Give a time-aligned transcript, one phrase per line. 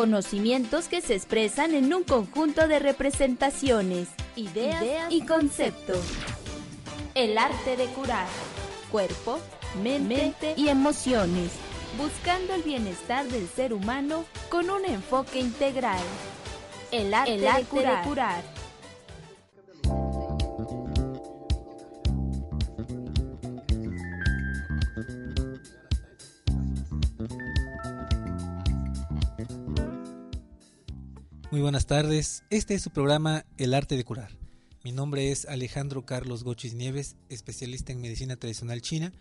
[0.00, 6.00] Conocimientos que se expresan en un conjunto de representaciones, ideas, y conceptos.
[7.14, 8.26] El arte de curar.
[8.90, 9.38] Cuerpo,
[9.82, 11.50] mente, y emociones.
[11.98, 16.00] Buscando el bienestar del ser humano con un enfoque integral.
[16.92, 18.42] El arte, De curar.
[31.50, 34.30] Muy buenas tardes, este es su programa El arte de curar.
[34.84, 39.12] Mi nombre es Alejandro Carlos Gochis Nieves, especialista en medicina tradicional china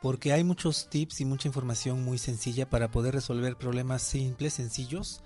[0.00, 5.20] porque hay muchos tips y mucha información muy sencilla para poder resolver problemas simples, sencillos,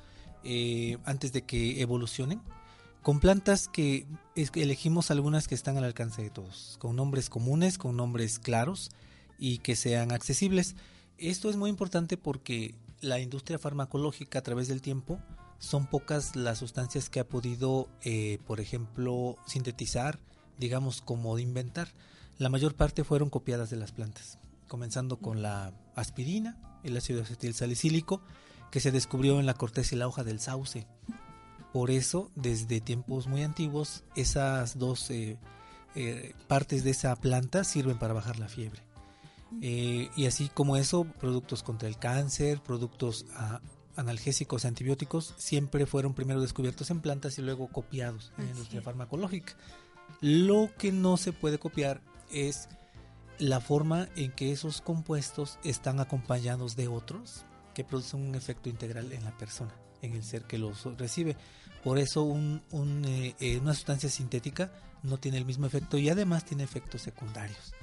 [0.45, 2.41] eh, antes de que evolucionen,
[3.03, 7.97] con plantas que elegimos algunas que están al alcance de todos, con nombres comunes, con
[7.97, 8.91] nombres claros
[9.39, 10.77] y que sean accesibles.
[11.19, 15.21] Esto es muy importante porque la industria farmacológica a través del tiempo
[15.59, 20.19] son pocas las sustancias que ha podido, eh, por ejemplo, sintetizar,
[20.59, 21.89] digamos, como inventar.
[22.39, 24.39] La mayor parte fueron copiadas de las plantas
[24.73, 28.23] comenzando con la aspirina, el ácido acetil salicílico,
[28.71, 30.87] que se descubrió en la corteza y la hoja del sauce.
[31.75, 35.37] Por eso, desde tiempos muy antiguos, esas dos eh,
[35.95, 38.81] eh, partes de esa planta sirven para bajar la fiebre.
[39.61, 43.61] Eh, y así como eso, productos contra el cáncer, productos ah,
[43.95, 49.55] analgésicos, antibióticos, siempre fueron primero descubiertos en plantas y luego copiados en la industria farmacológica.
[50.23, 52.71] Lo que no se puede copiar es
[53.39, 57.45] la forma en que esos compuestos están acompañados de otros
[57.75, 61.37] que producen un efecto integral en la persona, en el ser que los recibe.
[61.83, 62.63] Por eso un,
[63.07, 64.71] eh, eh, una sustancia sintética
[65.03, 67.75] no tiene el mismo efecto y además tiene efectos secundarios.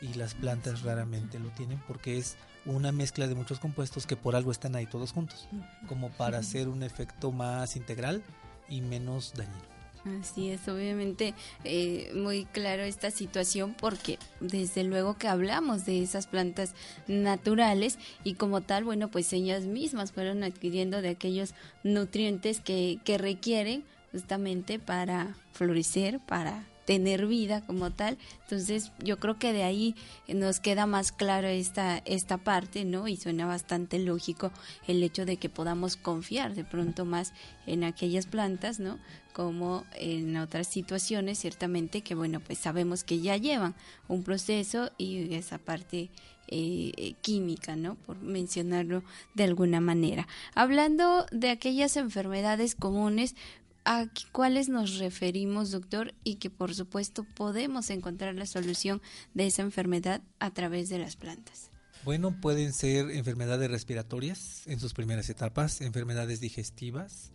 [0.00, 4.34] Y las plantas raramente lo tienen porque es una mezcla de muchos compuestos que por
[4.34, 5.48] algo están ahí todos juntos,
[5.88, 8.22] como para hacer un efecto más integral
[8.68, 9.71] y menos dañino.
[10.04, 16.26] Así es, obviamente eh, muy claro esta situación porque desde luego que hablamos de esas
[16.26, 16.74] plantas
[17.06, 21.54] naturales y como tal, bueno, pues ellas mismas fueron adquiriendo de aquellos
[21.84, 28.18] nutrientes que, que requieren justamente para florecer, para tener vida como tal.
[28.42, 29.94] Entonces, yo creo que de ahí
[30.28, 33.08] nos queda más claro esta, esta parte, ¿no?
[33.08, 34.50] Y suena bastante lógico
[34.86, 37.32] el hecho de que podamos confiar de pronto más
[37.66, 38.98] en aquellas plantas, ¿no?
[39.32, 43.74] Como en otras situaciones, ciertamente que, bueno, pues sabemos que ya llevan
[44.08, 46.10] un proceso y esa parte
[46.54, 47.94] eh, eh, química, ¿no?
[47.94, 49.02] Por mencionarlo
[49.32, 50.28] de alguna manera.
[50.54, 53.36] Hablando de aquellas enfermedades comunes,
[53.84, 59.02] a cuáles nos referimos, doctor, y que por supuesto podemos encontrar la solución
[59.34, 61.70] de esa enfermedad a través de las plantas.
[62.04, 67.30] Bueno, pueden ser enfermedades respiratorias en sus primeras etapas, enfermedades digestivas,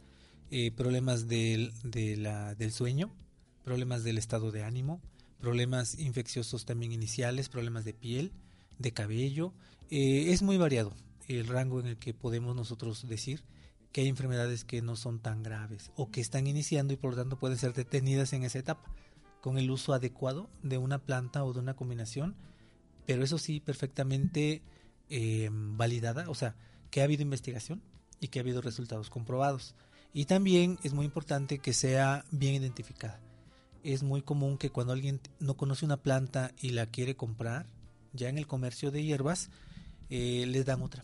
[0.52, 3.14] eh, problemas del, del sueño,
[3.64, 5.02] problemas del estado de ánimo,
[5.40, 8.32] problemas infecciosos también iniciales, problemas de piel,
[8.78, 9.54] de cabello.
[9.90, 10.94] Eh, es muy variado
[11.28, 13.44] el rango en el que podemos nosotros decir
[13.98, 17.18] que hay enfermedades que no son tan graves o que están iniciando y por lo
[17.18, 18.94] tanto pueden ser detenidas en esa etapa
[19.42, 22.36] con el uso adecuado de una planta o de una combinación,
[23.08, 24.62] pero eso sí perfectamente
[25.10, 26.54] eh, validada, o sea,
[26.92, 27.82] que ha habido investigación
[28.20, 29.74] y que ha habido resultados comprobados.
[30.14, 33.20] Y también es muy importante que sea bien identificada.
[33.84, 37.66] Es muy común que cuando alguien no conoce una planta y la quiere comprar,
[38.14, 39.50] ya en el comercio de hierbas,
[40.12, 41.04] eh, les dan otra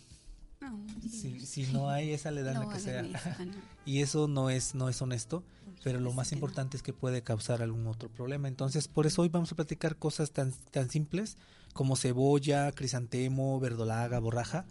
[1.09, 3.03] si, no hay esa le dan la que sea.
[3.85, 5.43] y eso no es, no es honesto,
[5.83, 8.47] pero lo más importante es que puede causar algún otro problema.
[8.47, 11.37] Entonces, por eso hoy vamos a platicar cosas tan, tan simples
[11.73, 14.65] como cebolla, crisantemo, verdolaga, borraja,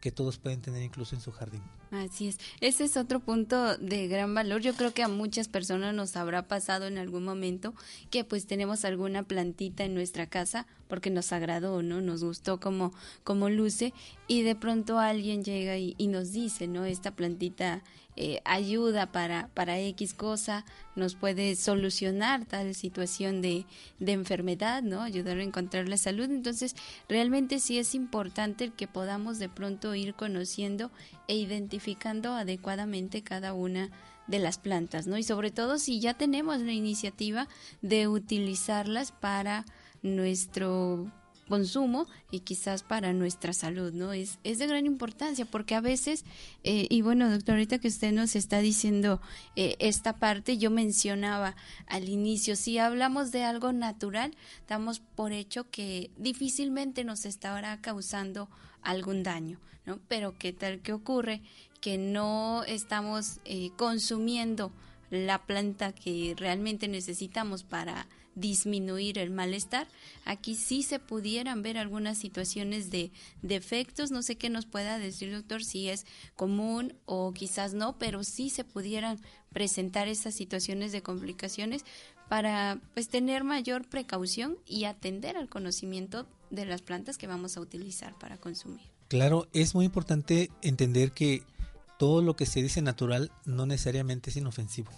[0.00, 1.62] que todos pueden tener incluso en su jardín.
[1.90, 2.38] Así es.
[2.60, 4.60] Ese es otro punto de gran valor.
[4.60, 7.74] Yo creo que a muchas personas nos habrá pasado en algún momento
[8.10, 12.00] que pues tenemos alguna plantita en nuestra casa porque nos agradó, ¿no?
[12.00, 12.92] Nos gustó como,
[13.24, 13.92] como luce
[14.26, 16.84] y de pronto alguien llega y, y nos dice, ¿no?
[16.84, 17.82] Esta plantita
[18.16, 20.64] eh, ayuda para, para X cosa,
[20.94, 23.66] nos puede solucionar tal situación de,
[23.98, 25.02] de enfermedad, ¿no?
[25.02, 26.30] Ayudar a encontrar la salud.
[26.30, 26.74] Entonces,
[27.08, 30.90] realmente sí es importante que podamos de pronto ir conociendo
[31.28, 33.90] e identificando adecuadamente cada una
[34.26, 35.18] de las plantas, ¿no?
[35.18, 37.48] Y sobre todo si ya tenemos la iniciativa
[37.82, 39.64] de utilizarlas para
[40.02, 41.10] nuestro
[41.48, 44.12] consumo y quizás para nuestra salud, ¿no?
[44.12, 46.24] Es, es de gran importancia porque a veces,
[46.64, 49.20] eh, y bueno, doctor, ahorita que usted nos está diciendo
[49.54, 54.36] eh, esta parte, yo mencionaba al inicio, si hablamos de algo natural,
[54.68, 58.48] damos por hecho que difícilmente nos estará causando
[58.82, 59.98] algún daño, ¿no?
[60.08, 61.42] Pero ¿qué tal que ocurre?
[61.80, 64.72] Que no estamos eh, consumiendo
[65.10, 69.88] la planta que realmente necesitamos para disminuir el malestar.
[70.24, 73.10] Aquí sí se pudieran ver algunas situaciones de
[73.42, 78.22] defectos, no sé qué nos pueda decir doctor si es común o quizás no, pero
[78.22, 79.18] sí se pudieran
[79.52, 81.84] presentar esas situaciones de complicaciones
[82.28, 87.60] para pues tener mayor precaución y atender al conocimiento de las plantas que vamos a
[87.60, 88.86] utilizar para consumir.
[89.08, 91.42] Claro, es muy importante entender que
[91.98, 94.90] todo lo que se dice natural no necesariamente es inofensivo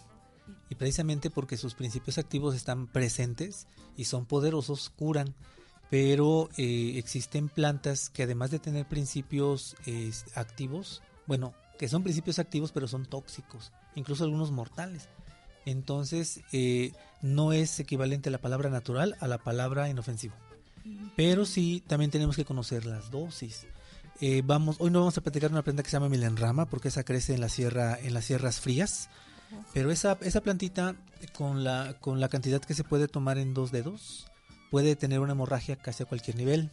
[0.71, 5.35] y precisamente porque sus principios activos están presentes y son poderosos, curan.
[5.91, 9.75] Pero eh, existen plantas que además de tener principios
[10.35, 15.09] activos, bueno, que son principios activos pero son tóxicos, incluso algunos mortales.
[15.65, 20.35] Entonces eh, no es equivalente la palabra natural a la palabra inofensivo.
[21.17, 23.67] Pero sí, también tenemos que conocer las dosis.
[24.21, 27.05] Eh, vamos, hoy no vamos a platicar una planta que se llama milenrama porque esa
[27.05, 29.11] crece en la sierra, en las sierras frías
[29.73, 30.97] pero esa, esa plantita,
[31.37, 34.27] con la, con la cantidad que se puede tomar en dos dedos,
[34.71, 36.71] puede tener una hemorragia casi a cualquier nivel.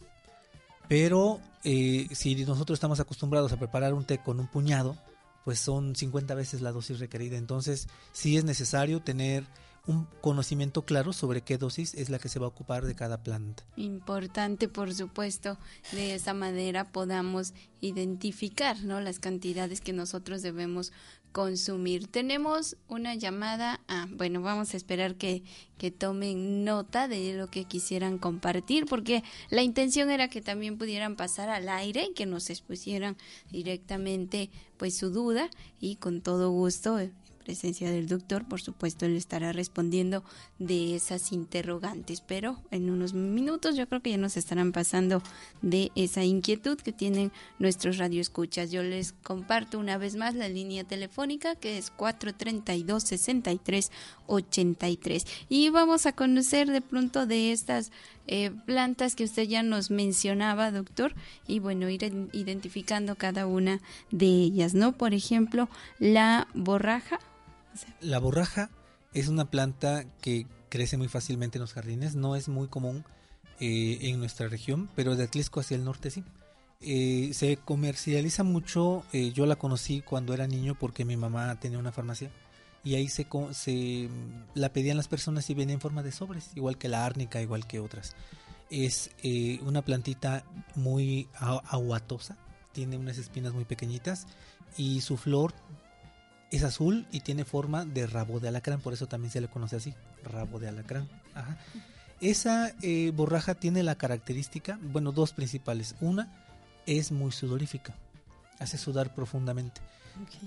[0.88, 4.96] Pero eh, si nosotros estamos acostumbrados a preparar un té con un puñado,
[5.44, 7.36] pues son 50 veces la dosis requerida.
[7.36, 9.44] Entonces, sí es necesario tener
[9.86, 13.22] un conocimiento claro sobre qué dosis es la que se va a ocupar de cada
[13.22, 13.64] planta.
[13.76, 15.58] Importante, por supuesto,
[15.92, 19.00] de esa manera podamos identificar ¿no?
[19.00, 20.92] las cantidades que nosotros debemos
[21.36, 22.06] consumir.
[22.06, 23.82] Tenemos una llamada.
[23.88, 25.42] Ah, bueno, vamos a esperar que,
[25.76, 31.14] que tomen nota de lo que quisieran compartir, porque la intención era que también pudieran
[31.14, 33.18] pasar al aire y que nos expusieran
[33.50, 37.00] directamente pues su duda y con todo gusto
[37.46, 40.24] presencia del doctor, por supuesto, él estará respondiendo
[40.58, 45.22] de esas interrogantes, pero en unos minutos yo creo que ya nos estarán pasando
[45.62, 48.72] de esa inquietud que tienen nuestros radioescuchas.
[48.72, 53.92] Yo les comparto una vez más la línea telefónica que es 432 63
[54.26, 57.92] 83 y vamos a conocer de pronto de estas
[58.26, 61.14] eh, plantas que usted ya nos mencionaba, doctor,
[61.46, 64.92] y bueno, ir identificando cada una de ellas, ¿no?
[64.92, 65.68] Por ejemplo,
[66.00, 67.20] la borraja,
[68.00, 68.70] la borraja
[69.12, 73.04] es una planta que crece muy fácilmente en los jardines, no es muy común
[73.60, 76.24] eh, en nuestra región, pero de Atlisco hacia el norte sí.
[76.82, 81.78] Eh, se comercializa mucho, eh, yo la conocí cuando era niño porque mi mamá tenía
[81.78, 82.30] una farmacia
[82.84, 84.10] y ahí se, se
[84.54, 87.66] la pedían las personas y venía en forma de sobres, igual que la árnica, igual
[87.66, 88.14] que otras.
[88.68, 89.10] Es
[89.62, 92.36] una plantita muy aguatosa,
[92.72, 94.26] tiene unas espinas muy pequeñitas
[94.76, 95.54] y su flor
[96.50, 99.76] es azul y tiene forma de rabo de alacrán, por eso también se le conoce
[99.76, 101.08] así, rabo de alacrán.
[102.20, 105.96] Esa eh, borraja tiene la característica, bueno, dos principales.
[106.00, 106.32] Una
[106.86, 107.94] es muy sudorífica,
[108.58, 109.80] hace sudar profundamente,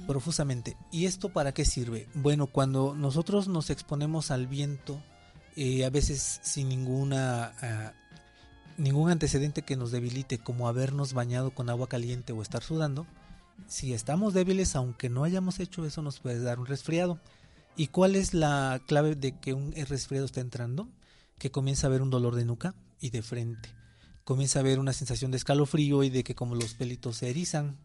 [0.07, 0.77] profusamente.
[0.91, 2.07] ¿Y esto para qué sirve?
[2.15, 5.01] Bueno, cuando nosotros nos exponemos al viento,
[5.55, 7.53] eh, a veces sin ninguna...
[7.61, 7.93] Ah,
[8.77, 13.05] ningún antecedente que nos debilite como habernos bañado con agua caliente o estar sudando,
[13.67, 17.19] si estamos débiles, aunque no hayamos hecho eso, nos puede dar un resfriado.
[17.75, 20.89] ¿Y cuál es la clave de que un resfriado está entrando?
[21.37, 23.69] Que comienza a haber un dolor de nuca y de frente.
[24.23, 27.77] Comienza a haber una sensación de escalofrío y de que como los pelitos se erizan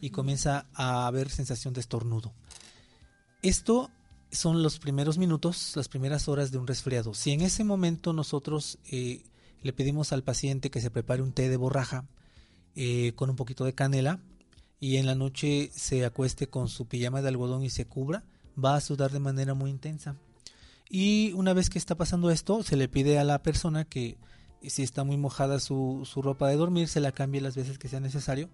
[0.00, 2.32] y comienza a haber sensación de estornudo.
[3.42, 3.90] Esto
[4.30, 7.14] son los primeros minutos, las primeras horas de un resfriado.
[7.14, 9.24] Si en ese momento nosotros eh,
[9.62, 12.06] le pedimos al paciente que se prepare un té de borraja
[12.76, 14.20] eh, con un poquito de canela,
[14.80, 18.24] y en la noche se acueste con su pijama de algodón y se cubra,
[18.62, 20.16] va a sudar de manera muy intensa.
[20.88, 24.18] Y una vez que está pasando esto, se le pide a la persona que
[24.66, 27.88] si está muy mojada su, su ropa de dormir, se la cambie las veces que
[27.88, 28.48] sea necesario,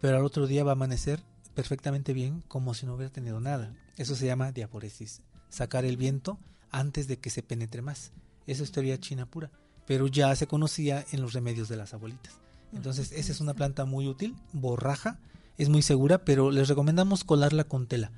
[0.00, 1.20] pero al otro día va a amanecer
[1.54, 3.74] perfectamente bien como si no hubiera tenido nada.
[3.96, 6.38] Eso se llama diaporesis, sacar el viento
[6.70, 8.12] antes de que se penetre más.
[8.46, 9.50] Eso es teoría china pura,
[9.86, 12.38] pero ya se conocía en los remedios de las abuelitas.
[12.72, 15.18] Entonces, esa es una planta muy útil, borraja,
[15.60, 18.10] es muy segura, pero les recomendamos colarla con tela,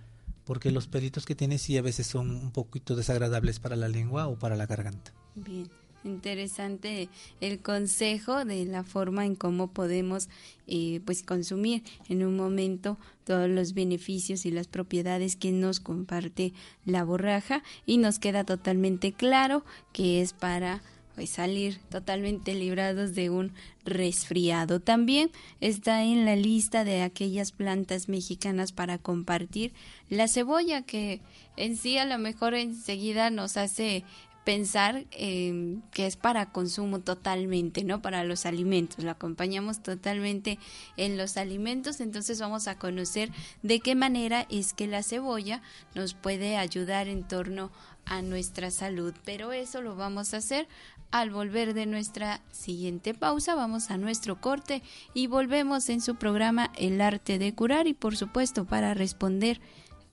[0.45, 4.29] porque los pelitos que tiene sí a veces son un poquito desagradables para la lengua
[4.29, 5.13] o para la garganta.
[5.35, 5.69] Bien.
[6.05, 7.09] Interesante
[7.41, 10.29] el consejo de la forma en cómo podemos
[10.67, 16.55] eh, pues consumir en un momento todos los beneficios y las propiedades que nos comparte
[16.85, 20.83] la borraja y nos queda totalmente claro que es para
[21.27, 23.53] salir totalmente librados de un
[23.85, 24.81] resfriado.
[24.81, 29.73] También está en la lista de aquellas plantas mexicanas para compartir
[30.09, 31.21] la cebolla que
[31.57, 34.05] en sí a lo mejor enseguida nos hace
[34.45, 38.03] pensar que es para consumo totalmente, ¿no?
[38.03, 39.05] Para los alimentos.
[39.05, 40.59] Lo acompañamos totalmente
[40.97, 43.31] en los alimentos, entonces vamos a conocer
[43.63, 45.63] de qué manera es que la cebolla
[45.95, 47.71] nos puede ayudar en torno
[48.05, 50.67] a nuestra salud, pero eso lo vamos a hacer
[51.13, 54.83] al volver de nuestra siguiente pausa, vamos a nuestro corte
[55.15, 59.61] y volvemos en su programa El arte de curar y por supuesto para responder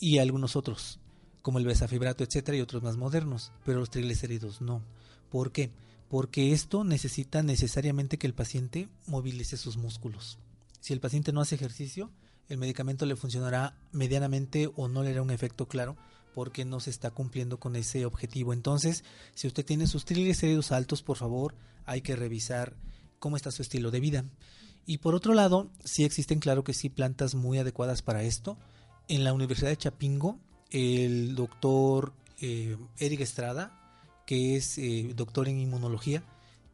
[0.00, 0.98] y algunos otros
[1.40, 4.82] como el besafibrato etcétera y otros más modernos pero los triglicéridos no
[5.30, 5.70] ¿por qué?
[6.08, 10.38] Porque esto necesita necesariamente que el paciente movilice sus músculos
[10.80, 12.10] si el paciente no hace ejercicio
[12.48, 15.96] el medicamento le funcionará medianamente o no le hará un efecto claro
[16.34, 18.52] porque no se está cumpliendo con ese objetivo.
[18.52, 19.02] Entonces,
[19.34, 22.76] si usted tiene sus triglicéridos altos, por favor, hay que revisar
[23.18, 24.24] cómo está su estilo de vida.
[24.86, 28.56] Y por otro lado, sí existen, claro que sí, plantas muy adecuadas para esto.
[29.08, 30.38] En la Universidad de Chapingo,
[30.70, 33.77] el doctor eh, Eric Estrada,
[34.28, 36.22] que es eh, doctor en inmunología,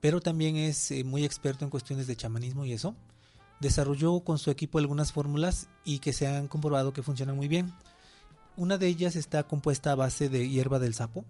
[0.01, 2.97] pero también es eh, muy experto en cuestiones de chamanismo y eso,
[3.61, 7.73] desarrolló con su equipo algunas fórmulas y que se han comprobado que funcionan muy bien.
[8.57, 11.25] Una de ellas está compuesta a base de hierba del sapo.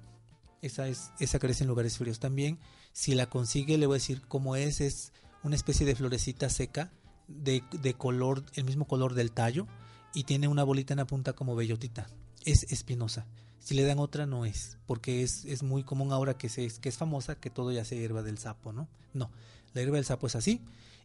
[0.63, 2.59] Esa, es, esa crece en lugares fríos también.
[2.95, 4.81] Si la consigue, le voy a decir cómo es.
[4.81, 5.13] Es
[5.43, 6.91] una especie de florecita seca
[7.29, 9.67] de, de color, el mismo color del tallo
[10.15, 12.07] y tiene una bolita en la punta como bellotita.
[12.47, 13.27] Es espinosa.
[13.65, 16.89] Si le dan otra no es, porque es, es muy común ahora que, se, que
[16.89, 18.89] es famosa que todo ya sea hierba del sapo, ¿no?
[19.15, 19.31] No,
[19.73, 20.61] la hierba del sapo es así.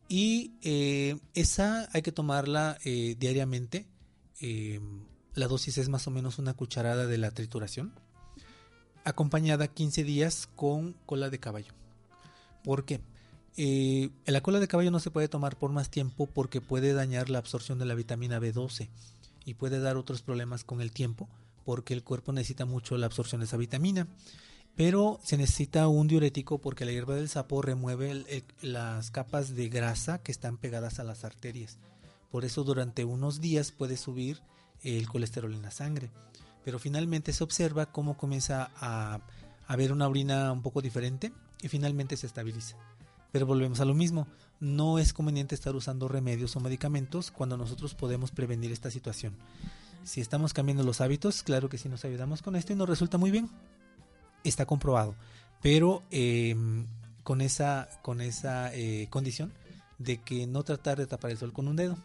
[0.09, 3.87] Y eh, esa hay que tomarla eh, diariamente.
[4.41, 4.81] Eh,
[5.35, 7.93] la dosis es más o menos una cucharada de la trituración,
[9.05, 11.73] acompañada 15 días con cola de caballo.
[12.63, 12.99] ¿Por qué?
[13.55, 17.29] Eh, la cola de caballo no se puede tomar por más tiempo porque puede dañar
[17.29, 18.89] la absorción de la vitamina B12
[19.45, 21.29] y puede dar otros problemas con el tiempo
[21.65, 24.07] porque el cuerpo necesita mucho la absorción de esa vitamina.
[24.75, 30.19] Pero se necesita un diurético porque la hierba del sapo remueve las capas de grasa
[30.19, 31.77] que están pegadas a las arterias.
[32.31, 34.41] Por eso durante unos días puede subir
[34.83, 36.11] el colesterol en la sangre.
[36.63, 39.19] Pero finalmente se observa cómo comienza a
[39.67, 42.77] haber una orina un poco diferente y finalmente se estabiliza.
[43.31, 44.27] Pero volvemos a lo mismo,
[44.59, 49.35] no es conveniente estar usando remedios o medicamentos cuando nosotros podemos prevenir esta situación.
[50.03, 53.17] Si estamos cambiando los hábitos, claro que sí nos ayudamos con esto y nos resulta
[53.17, 53.49] muy bien.
[54.43, 55.15] Está comprobado.
[55.61, 56.87] Pero em,
[57.23, 59.53] con esa, con esa eh, condición
[59.97, 61.97] de que no tratar de tapar el sol con un dedo.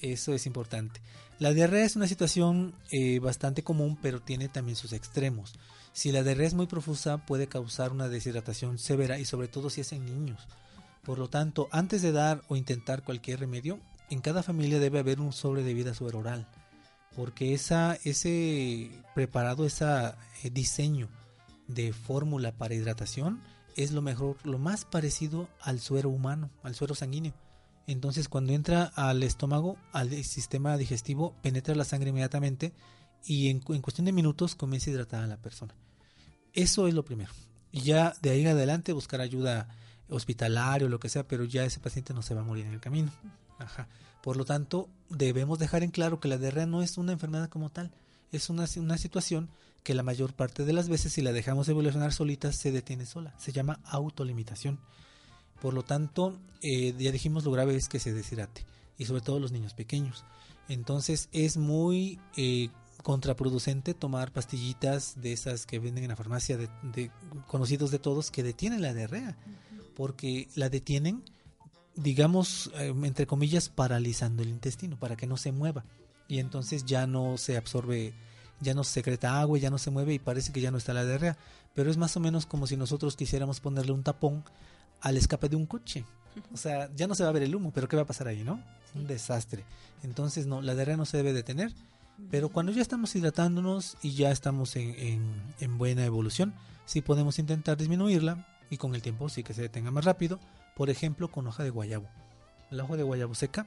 [0.00, 1.00] Eso es importante.
[1.38, 5.54] La diarrea es una situación eh, bastante común, pero tiene también sus extremos.
[5.92, 9.82] Si la diarrea es muy profusa, puede causar una deshidratación severa y sobre todo si
[9.82, 10.46] es en niños.
[11.04, 15.20] Por lo tanto, antes de dar o intentar cualquier remedio, en cada familia debe haber
[15.20, 16.46] un sobre de vida oral,
[17.18, 19.84] porque esa, ese preparado, ese
[20.44, 21.08] eh, diseño
[21.66, 23.40] de fórmula para hidratación
[23.74, 27.34] es lo mejor, lo más parecido al suero humano, al suero sanguíneo.
[27.88, 32.72] Entonces cuando entra al estómago, al sistema digestivo, penetra la sangre inmediatamente
[33.24, 35.74] y en, cuestión de minutos comienza a hidratar a la persona.
[36.52, 37.32] Eso es lo primero.
[37.72, 39.68] Y ya de ahí en adelante buscar ayuda
[40.08, 42.74] hospitalaria o lo que sea, pero ya ese paciente no se va a morir en
[42.74, 43.10] el camino.
[43.58, 43.88] Ajá.
[44.28, 47.70] Por lo tanto, debemos dejar en claro que la diarrea no es una enfermedad como
[47.70, 47.94] tal,
[48.30, 49.48] es una, una situación
[49.82, 53.32] que la mayor parte de las veces si la dejamos evolucionar solita se detiene sola.
[53.38, 54.80] Se llama autolimitación.
[55.62, 58.66] Por lo tanto, eh, ya dijimos lo grave es que se deshidrate
[58.98, 60.26] y sobre todo los niños pequeños.
[60.68, 62.68] Entonces es muy eh,
[63.02, 66.68] contraproducente tomar pastillitas de esas que venden en la farmacia de,
[67.46, 69.38] conocidos de todos que detienen la diarrea,
[69.96, 71.24] porque la detienen,
[71.98, 75.84] digamos, eh, entre comillas, paralizando el intestino para que no se mueva
[76.28, 78.14] y entonces ya no se absorbe,
[78.60, 80.94] ya no se secreta agua, ya no se mueve y parece que ya no está
[80.94, 81.36] la diarrea.
[81.74, 84.44] Pero es más o menos como si nosotros quisiéramos ponerle un tapón
[85.00, 86.04] al escape de un coche.
[86.52, 88.28] O sea, ya no se va a ver el humo, pero ¿qué va a pasar
[88.28, 88.62] ahí, no?
[88.94, 89.64] Un desastre.
[90.02, 91.72] Entonces, no, la diarrea no se debe detener.
[92.30, 96.52] Pero cuando ya estamos hidratándonos y ya estamos en, en, buena evolución,
[96.84, 100.40] sí podemos intentar disminuirla y con el tiempo sí que se detenga más rápido.
[100.78, 102.08] Por ejemplo, con hoja de guayabo.
[102.70, 103.66] La hoja de guayabo seca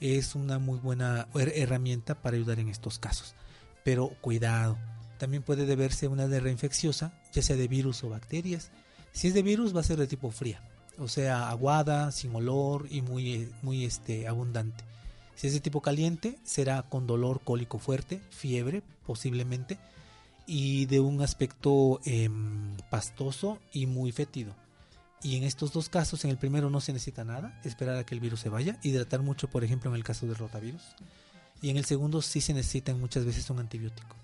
[0.00, 3.36] es una muy buena herramienta para ayudar en estos casos.
[3.84, 4.76] Pero cuidado,
[5.18, 8.72] también puede deberse una diarrea infecciosa, ya sea de virus o bacterias.
[9.12, 10.60] Si es de virus va a ser de tipo fría,
[10.98, 14.82] o sea, aguada, sin olor y muy, muy este, abundante.
[15.36, 19.78] Si es de tipo caliente, será con dolor cólico fuerte, fiebre posiblemente,
[20.44, 24.56] y de un aspecto em, pastoso y muy fétido.
[25.22, 28.14] Y en estos dos casos, en el primero no se necesita nada, esperar a que
[28.14, 30.82] el virus se vaya, hidratar mucho, por ejemplo, en el caso del rotavirus.
[31.60, 34.16] Y en el segundo sí se necesita muchas veces un antibiótico.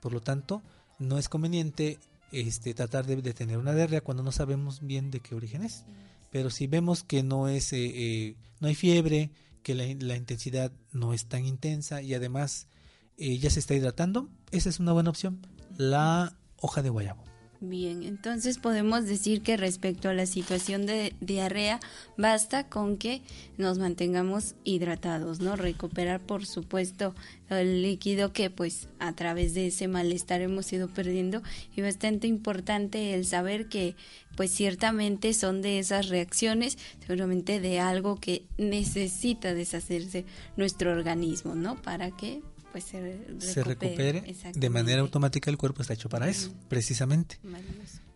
[0.00, 0.62] Por lo tanto,
[0.98, 1.98] no es conveniente
[2.30, 5.84] este, tratar de, tener una diarrea cuando no sabemos bien de qué origen es.
[6.30, 9.30] Pero si vemos que no es, eh, eh, no hay fiebre,
[9.62, 12.68] que la, intensidad no es tan intensa y además
[13.16, 15.46] eh, ya se está hidratando, esa es una buena opción.
[15.76, 17.33] La hoja de guayabo.
[17.60, 21.80] Bien, entonces podemos decir que respecto a la situación de diarrea,
[22.18, 23.22] basta con que
[23.56, 25.56] nos mantengamos hidratados, ¿no?
[25.56, 27.14] Recuperar, por supuesto,
[27.48, 31.42] el líquido que pues a través de ese malestar hemos ido perdiendo
[31.74, 33.96] y bastante importante el saber que
[34.36, 41.80] pues ciertamente son de esas reacciones, seguramente de algo que necesita deshacerse nuestro organismo, ¿no?
[41.80, 42.42] Para que
[42.74, 47.38] pues se recupere, de manera automática el cuerpo está hecho para eso, precisamente.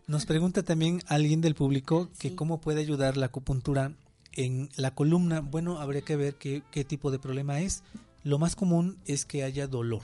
[0.05, 3.93] Nos pregunta también alguien del público que cómo puede ayudar la acupuntura
[4.33, 5.39] en la columna.
[5.39, 7.83] Bueno, habría que ver qué, qué tipo de problema es.
[8.23, 10.01] Lo más común es que haya dolor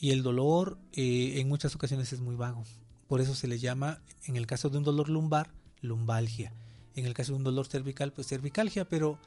[0.00, 2.64] y el dolor eh, en muchas ocasiones es muy vago.
[3.06, 5.50] Por eso se le llama, en el caso de un dolor lumbar,
[5.82, 6.52] lumbalgia.
[6.96, 9.18] En el caso de un dolor cervical, pues cervicalgia, pero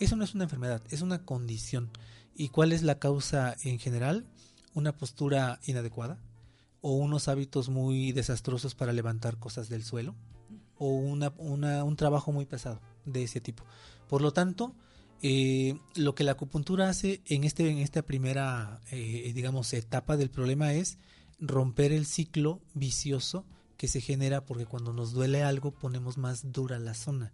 [0.00, 1.90] eso no es una enfermedad, es una condición.
[2.36, 4.26] ¿Y cuál es la causa en general?
[4.74, 6.18] Una postura inadecuada
[6.82, 10.14] o unos hábitos muy desastrosos para levantar cosas del suelo
[10.78, 13.64] o una, un trabajo muy pesado de ese tipo.
[14.08, 14.74] Por lo tanto,
[15.22, 20.30] eh, lo que la acupuntura hace en, este, en esta primera, eh, digamos, etapa del
[20.30, 20.98] problema es
[21.40, 23.46] romper el ciclo vicioso
[23.76, 27.32] que se genera porque cuando nos duele algo ponemos más dura la zona.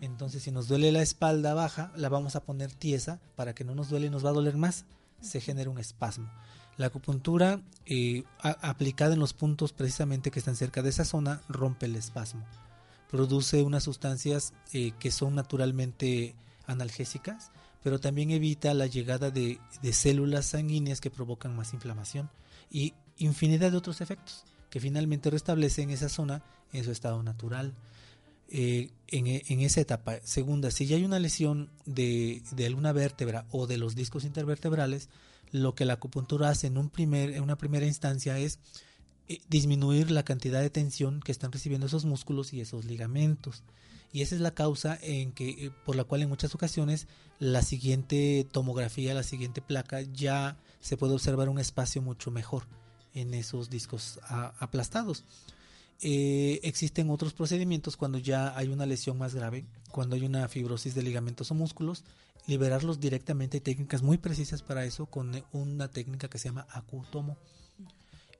[0.00, 3.74] Entonces, si nos duele la espalda baja, la vamos a poner tiesa para que no
[3.74, 4.84] nos duele y nos va a doler más.
[5.20, 6.30] Se genera un espasmo.
[6.76, 11.86] La acupuntura eh, aplicada en los puntos precisamente que están cerca de esa zona rompe
[11.86, 12.44] el espasmo.
[13.10, 16.34] Produce unas sustancias eh, que son naturalmente
[16.66, 22.30] analgésicas, pero también evita la llegada de, de células sanguíneas que provocan más inflamación
[22.70, 24.44] y infinidad de otros efectos
[24.74, 26.42] que finalmente restablecen esa zona
[26.72, 27.74] en su estado natural.
[28.48, 30.16] Eh, en, esa etapa.
[30.24, 35.08] Segunda, si ya hay una lesión de, de, alguna vértebra o de los discos intervertebrales,
[35.52, 38.58] lo que la acupuntura hace en, una primera instancia es
[39.28, 43.62] eh, disminuir la cantidad de tensión que están recibiendo esos músculos y esos ligamentos.
[44.12, 47.06] Y esa es la causa eh, por la cual en muchas ocasiones
[47.38, 52.66] la siguiente tomografía, la siguiente placa, ya se puede observar un espacio mucho mejor
[53.12, 55.24] en esos discos aplastados.
[56.00, 60.94] Eh, existen otros procedimientos cuando ya hay una lesión más grave, cuando hay una fibrosis
[60.94, 62.04] de ligamentos o músculos,
[62.46, 63.58] liberarlos directamente.
[63.58, 67.36] Hay técnicas muy precisas para eso con una técnica que se llama acutomo.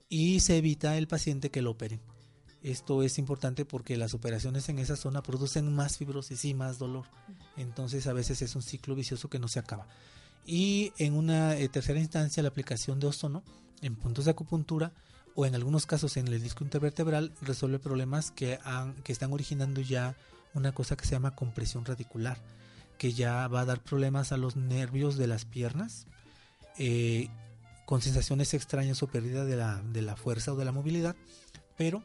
[0.08, 2.00] Y se evita el paciente que lo operen.
[2.62, 7.04] Esto es importante porque las operaciones en esa zona producen más fibrosis y más dolor.
[7.56, 9.86] Entonces a veces es un ciclo vicioso que no se acaba.
[10.46, 13.42] Y en una eh, tercera instancia la aplicación de ozono
[13.82, 14.92] en puntos de acupuntura
[15.34, 19.80] o en algunos casos en el disco intervertebral resuelve problemas que, han, que están originando
[19.80, 20.16] ya
[20.54, 22.38] una cosa que se llama compresión radicular,
[22.98, 26.06] que ya va a dar problemas a los nervios de las piernas,
[26.78, 27.28] eh,
[27.86, 31.16] con sensaciones extrañas o pérdida de la, de la fuerza o de la movilidad,
[31.76, 32.02] pero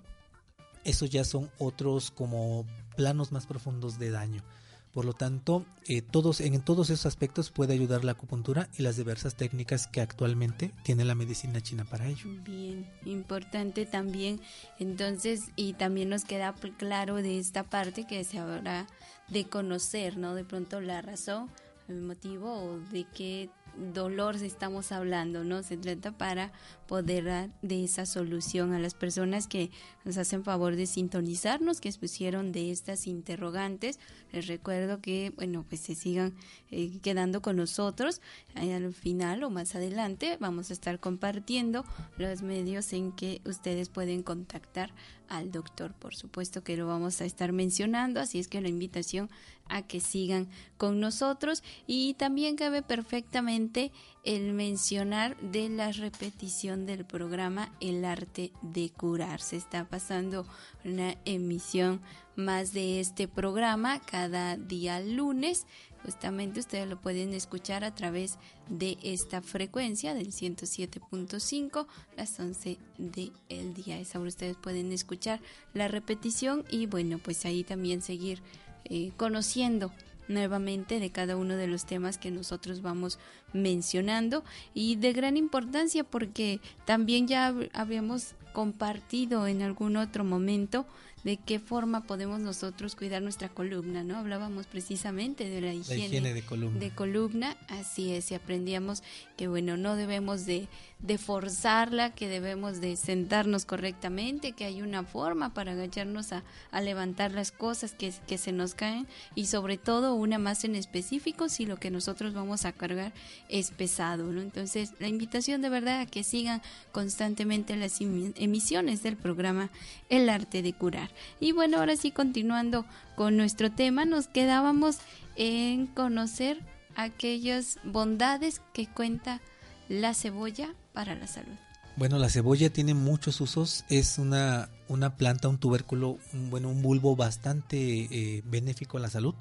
[0.83, 2.65] esos ya son otros como
[2.95, 4.43] planos más profundos de daño.
[4.93, 8.97] Por lo tanto, eh, todos, en todos esos aspectos puede ayudar la acupuntura y las
[8.97, 12.25] diversas técnicas que actualmente tiene la medicina china para ello.
[12.43, 14.41] Bien, importante también.
[14.79, 18.87] Entonces, y también nos queda claro de esta parte que se habrá
[19.27, 20.33] de conocer, ¿no?
[20.33, 21.49] De pronto la razón,
[21.87, 23.49] el motivo o de qué
[23.93, 25.63] dolor estamos hablando, ¿no?
[25.63, 26.51] Se trata para
[26.89, 29.69] poder dar de esa solución a las personas que
[30.05, 33.99] nos hacen favor de sintonizarnos, que expusieron de estas interrogantes.
[34.31, 36.33] Les recuerdo que, bueno, pues se sigan
[36.71, 38.21] eh, quedando con nosotros.
[38.55, 41.85] al final o más adelante vamos a estar compartiendo
[42.17, 44.91] los medios en que ustedes pueden contactar
[45.27, 45.93] al doctor.
[45.93, 49.29] Por supuesto que lo vamos a estar mencionando, así es que la invitación
[49.67, 50.47] a que sigan
[50.77, 53.91] con nosotros y también cabe perfectamente
[54.23, 59.41] el mencionar de la repetición del programa El arte de curar.
[59.41, 60.45] Se está pasando
[60.83, 62.01] una emisión
[62.35, 65.65] más de este programa cada día lunes.
[66.03, 68.37] Justamente ustedes lo pueden escuchar a través
[68.69, 73.99] de esta frecuencia del 107.5, las 11 del día.
[73.99, 75.41] Es ahora ustedes pueden escuchar
[75.73, 78.41] la repetición y bueno, pues ahí también seguir
[78.85, 79.91] eh, conociendo
[80.29, 83.19] nuevamente de cada uno de los temas que nosotros vamos
[83.51, 90.85] mencionando y de gran importancia porque también ya habíamos compartido en algún otro momento
[91.23, 94.17] de qué forma podemos nosotros cuidar nuestra columna, ¿no?
[94.17, 96.79] Hablábamos precisamente de la higiene, de, columna.
[96.79, 99.03] de columna, así es, y aprendíamos
[99.35, 100.67] que bueno, no debemos de,
[100.99, 106.81] de forzarla, que debemos de sentarnos correctamente, que hay una forma para agacharnos a, a
[106.81, 111.47] levantar las cosas que, que se nos caen y sobre todo una más en específico
[111.47, 113.13] si lo que nosotros vamos a cargar
[113.47, 114.41] es pesado, ¿no?
[114.41, 119.69] Entonces, la invitación de verdad a que sigan constantemente las emisiones del programa
[120.09, 121.09] El arte de curar.
[121.39, 122.85] Y bueno, ahora sí, continuando
[123.15, 124.97] con nuestro tema, nos quedábamos
[125.37, 126.59] en conocer
[126.95, 129.39] aquellas bondades que cuenta
[129.87, 131.55] la cebolla para la salud.
[131.95, 133.83] Bueno, la cebolla tiene muchos usos.
[133.89, 139.09] Es una, una planta, un tubérculo, un, bueno, un bulbo bastante eh, benéfico a la
[139.09, 139.35] salud.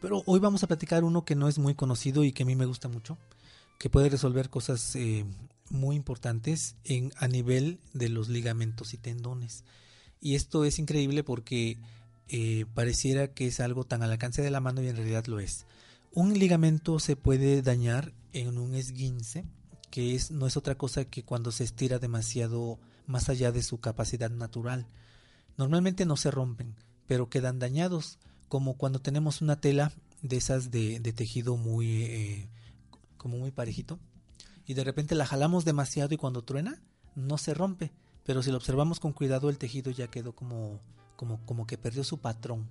[0.00, 2.54] Pero hoy vamos a platicar uno que no es muy conocido y que a mí
[2.54, 3.18] me gusta mucho,
[3.78, 5.24] que puede resolver cosas eh,
[5.70, 9.64] muy importantes en, a nivel de los ligamentos y tendones.
[10.20, 11.78] Y esto es increíble porque
[12.28, 15.40] eh, pareciera que es algo tan al alcance de la mano y en realidad lo
[15.40, 15.66] es.
[16.12, 19.44] Un ligamento se puede dañar en un esguince,
[19.90, 23.78] que es, no es otra cosa que cuando se estira demasiado más allá de su
[23.78, 24.86] capacidad natural.
[25.56, 26.74] Normalmente no se rompen,
[27.06, 28.18] pero quedan dañados,
[28.48, 32.48] como cuando tenemos una tela de esas de, tejido muy, eh,
[33.16, 33.98] como muy parejito,
[34.66, 36.82] y de repente la jalamos demasiado y cuando truena,
[37.14, 37.92] no se rompe,
[38.24, 40.80] pero si lo observamos con cuidado el tejido ya quedó como,
[41.14, 42.68] como, como que perdió su patrón.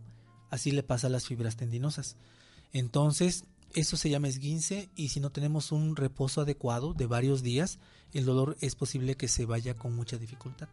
[0.50, 2.18] Así le pasa a las fibras tendinosas.
[2.74, 7.80] Entonces, eso se llama esguince y si no tenemos un reposo adecuado de varios días,
[8.14, 10.70] el dolor es posible que se vaya con mucha dificultad.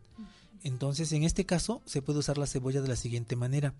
[0.62, 3.74] Entonces, en este caso, se puede usar la cebolla de la siguiente manera.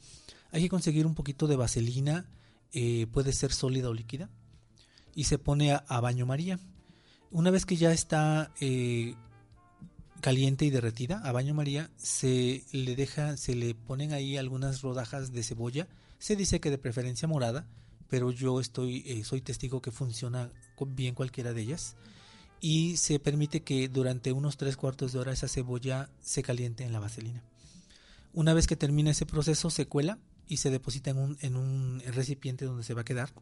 [0.51, 2.27] Hay que conseguir un poquito de vaselina,
[2.73, 4.29] eh, puede ser sólida o líquida,
[5.15, 6.59] y se pone a, baño María.
[7.31, 9.15] Una vez que ya está eh,
[10.21, 15.33] caliente y derretida a baño María, se le deja, se le ponen ahí algunas rodajas
[15.33, 15.87] de cebolla.
[16.19, 17.69] Se dice que de preferencia morada,
[18.13, 20.51] pero yo estoy, eh, soy testigo que funciona
[20.89, 21.97] bien cualquiera de ellas.
[22.61, 26.93] Y se permite que durante unos tres cuartos de hora esa cebolla se caliente en
[26.93, 27.43] la vaselina.
[28.35, 32.03] Una vez que termina ese proceso, se cuela y se deposita en un, en un
[32.09, 33.33] recipiente donde se va a quedar.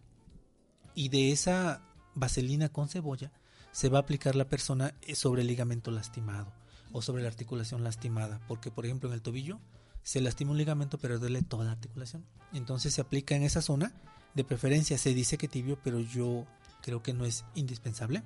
[0.94, 1.82] Y de esa
[2.14, 3.32] vaselina con cebolla
[3.72, 6.52] se va a aplicar la persona eh, sobre el ligamento lastimado
[6.92, 9.58] o sobre la articulación lastimada, porque por ejemplo en el tobillo
[10.04, 12.24] se lastima un ligamento pero duele toda la articulación.
[12.52, 13.92] Entonces se aplica en esa zona,
[14.34, 16.46] de preferencia se dice que tibio, pero yo
[16.82, 18.22] creo que no es indispensable.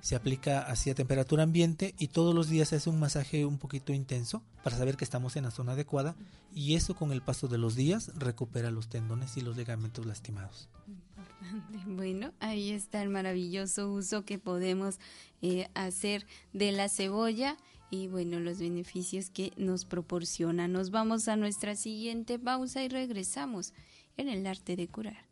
[0.00, 3.58] Se aplica así a temperatura ambiente y todos los días se hace un masaje un
[3.58, 6.14] poquito intenso para saber que estamos en la zona adecuada
[6.54, 10.68] y eso con el paso de los días recupera los tendones y los ligamentos lastimados.
[11.86, 14.98] Bueno, ahí está el maravilloso uso que podemos
[15.40, 17.56] eh, hacer de la cebolla
[17.90, 20.68] y bueno, los beneficios que nos proporciona.
[20.68, 23.72] Nos vamos a nuestra siguiente pausa y regresamos
[24.16, 25.27] en el arte de curar.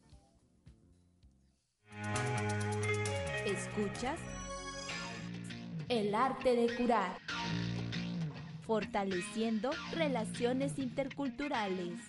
[3.46, 4.18] ¿Escuchas?
[5.88, 7.18] El arte de curar.
[8.66, 12.00] Fortaleciendo relaciones interculturales.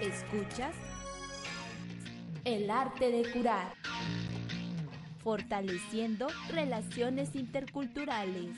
[0.00, 0.74] ¿Escuchas?
[2.44, 3.72] El arte de curar
[5.28, 8.56] fortaleciendo relaciones interculturales.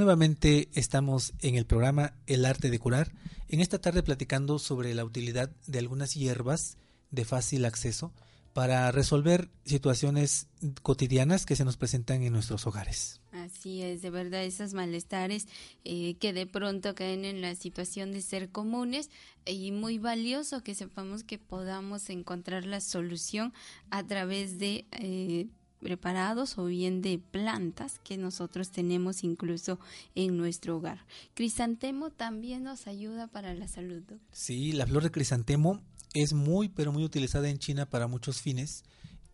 [0.00, 3.12] Nuevamente estamos en el programa El arte de curar,
[3.48, 6.78] en esta tarde platicando sobre la utilidad de algunas hierbas
[7.10, 8.10] de fácil acceso
[8.54, 10.48] para resolver situaciones
[10.80, 13.20] cotidianas que se nos presentan en nuestros hogares.
[13.32, 15.46] Así es, de verdad, esos malestares
[15.84, 19.10] eh, que de pronto caen en la situación de ser comunes
[19.44, 23.52] y muy valioso que sepamos que podamos encontrar la solución
[23.90, 25.48] a través de eh,
[25.80, 29.78] preparados o bien de plantas que nosotros tenemos incluso
[30.14, 31.06] en nuestro hogar.
[31.34, 34.02] Crisantemo también nos ayuda para la salud.
[34.32, 35.80] Sí, la flor de crisantemo
[36.14, 38.84] es muy, pero muy utilizada en China para muchos fines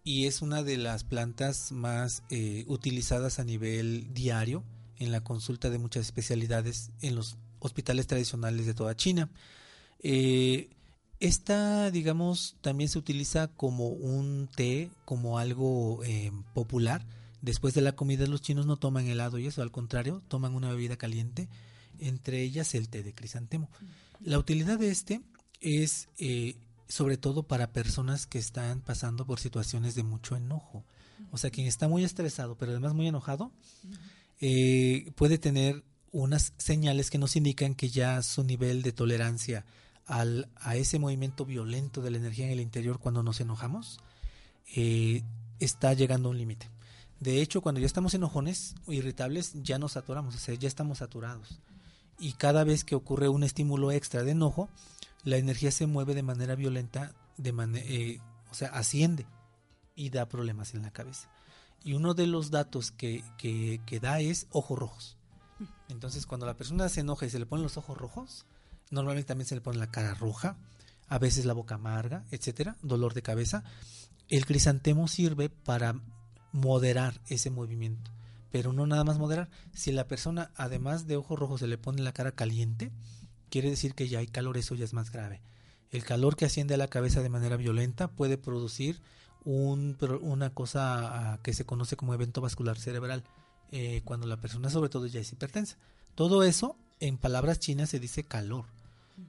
[0.05, 4.63] y es una de las plantas más eh, utilizadas a nivel diario
[4.99, 9.31] en la consulta de muchas especialidades en los hospitales tradicionales de toda China.
[10.01, 10.71] Eh,
[11.21, 17.05] esta, digamos, también se utiliza como un té, como algo eh, popular.
[17.43, 20.71] Después de la comida los chinos no toman helado y eso, al contrario, toman una
[20.71, 21.49] bebida caliente,
[21.99, 23.71] entre ellas el té de crisantemo.
[24.21, 25.21] La utilidad de este
[25.61, 26.09] es
[26.89, 30.85] sobre todo para personas que están pasando por situaciones de mucho enojo.
[31.31, 33.53] O sea, quien está muy estresado, pero además muy enojado,
[34.41, 39.65] eh, puede tener unas señales que nos indican que ya su nivel de tolerancia
[40.07, 43.99] al, a ese movimiento violento de la energía en el interior cuando nos enojamos
[44.75, 45.23] eh,
[45.59, 46.71] está llegando a un límite.
[47.21, 50.99] De hecho, cuando ya estamos enojones o irritables, ya nos saturamos, o sea, ya estamos
[50.99, 51.61] saturados.
[52.19, 54.69] Y cada vez que ocurre un estímulo extra de enojo,
[55.25, 59.27] la energía se mueve de manera violenta, de eh, o sea, asciende
[59.95, 61.31] y da problemas en la cabeza.
[61.85, 65.17] Y uno de los datos que, que da es ojos rojos.
[65.89, 68.47] Entonces, cuando la persona se enoja y se le ponen los ojos rojos,
[68.91, 70.57] normalmente también se le pone la cara roja,
[71.09, 73.65] a veces la boca amarga, etcétera, dolor de cabeza.
[74.29, 76.01] El crisantemo sirve para
[76.53, 78.11] moderar ese movimiento,
[78.51, 79.49] pero no nada más moderar.
[79.73, 82.93] Si la persona, además de ojos rojos, se le pone la cara caliente,
[83.51, 85.43] quiere decir que ya hay calor, eso ya es más grave.
[85.91, 89.01] El calor que asciende a la cabeza de manera violenta puede producir
[89.45, 93.23] un, una cosa ah, que se conoce como evento vascular cerebral,
[93.71, 95.79] eh, cuando la persona sobre todo ya es hipertensa.
[96.15, 98.67] Todo eso, en palabras chinas, se dice calor.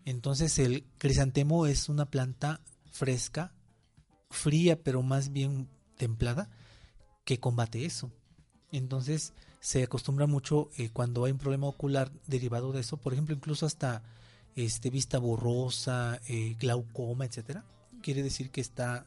[0.05, 3.53] Entonces el crisantemo es una planta fresca,
[4.29, 6.49] fría, pero más bien templada,
[7.25, 8.11] que combate eso.
[8.71, 13.35] Entonces se acostumbra mucho eh, cuando hay un problema ocular derivado de eso, por ejemplo,
[13.35, 14.03] incluso hasta
[14.55, 17.65] este, vista borrosa, eh, glaucoma, etcétera.
[18.01, 19.05] Quiere decir que está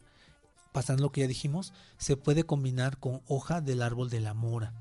[0.73, 4.73] pasando lo que ya dijimos, se puede combinar con hoja del árbol de la mora,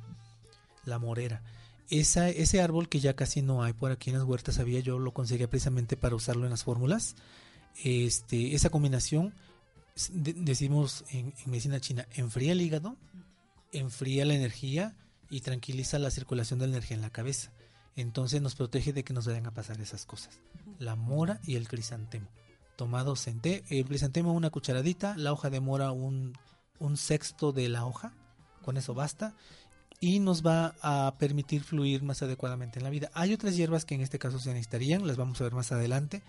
[0.86, 1.42] la morera.
[1.90, 5.00] Esa, ese árbol que ya casi no hay por aquí en las huertas había, yo
[5.00, 7.16] lo conseguí precisamente para usarlo en las fórmulas.
[7.84, 9.34] Este, esa combinación,
[10.12, 12.96] decimos en, medicina china, enfría el hígado,
[13.72, 14.96] enfría la energía
[15.30, 17.52] y tranquiliza la circulación de la energía en la cabeza.
[17.96, 20.40] Entonces nos protege de que nos vayan a pasar esas cosas.
[20.78, 22.30] La mora y el crisantemo.
[22.78, 26.34] Tomados en té, el crisantemo una cucharadita, la hoja de mora un,
[26.80, 28.14] un sexto de la hoja,
[28.64, 29.36] con eso basta
[30.00, 33.10] y nos va a permitir fluir más adecuadamente en la vida.
[33.14, 36.22] Hay otras hierbas que en este caso se necesitarían, las vamos a ver más adelante,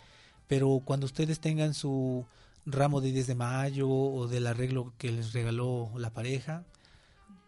[0.49, 2.27] pero cuando ustedes tengan su
[2.67, 6.65] ramo de 10 de mayo o del arreglo que les regaló la pareja,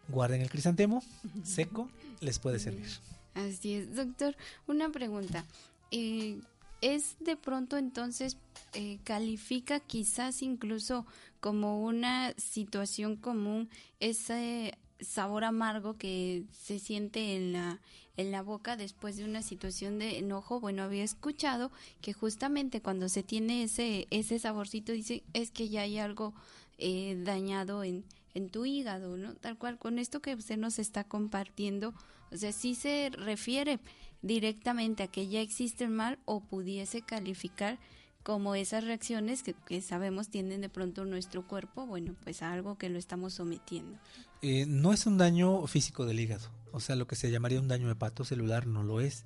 [0.07, 1.03] guarden el crisantemo
[1.43, 1.89] seco,
[2.21, 2.87] les puede servir.
[3.33, 4.35] Así es, doctor.
[4.67, 5.45] Una pregunta.
[5.91, 6.39] Eh,
[6.81, 8.37] ¿Es de pronto entonces
[8.73, 11.05] eh, califica quizás incluso
[11.39, 13.69] como una situación común
[14.01, 17.79] ese sabor amargo que se siente en la,
[18.17, 20.59] en la boca después de una situación de enojo.
[20.59, 25.81] Bueno, había escuchado que justamente cuando se tiene ese, ese saborcito, dice, es que ya
[25.81, 26.33] hay algo
[26.77, 28.03] eh, dañado en,
[28.33, 29.35] en tu hígado, ¿no?
[29.35, 31.93] Tal cual, con esto que usted nos está compartiendo,
[32.31, 33.79] o sea, sí se refiere
[34.21, 37.77] directamente a que ya existe el mal o pudiese calificar
[38.23, 42.89] como esas reacciones que, sabemos tienen de pronto nuestro cuerpo, bueno, pues a algo que
[42.89, 43.97] lo estamos sometiendo.
[44.41, 47.67] Eh, no es un daño físico del hígado, o sea, lo que se llamaría un
[47.67, 49.23] daño hepatocelular no lo es,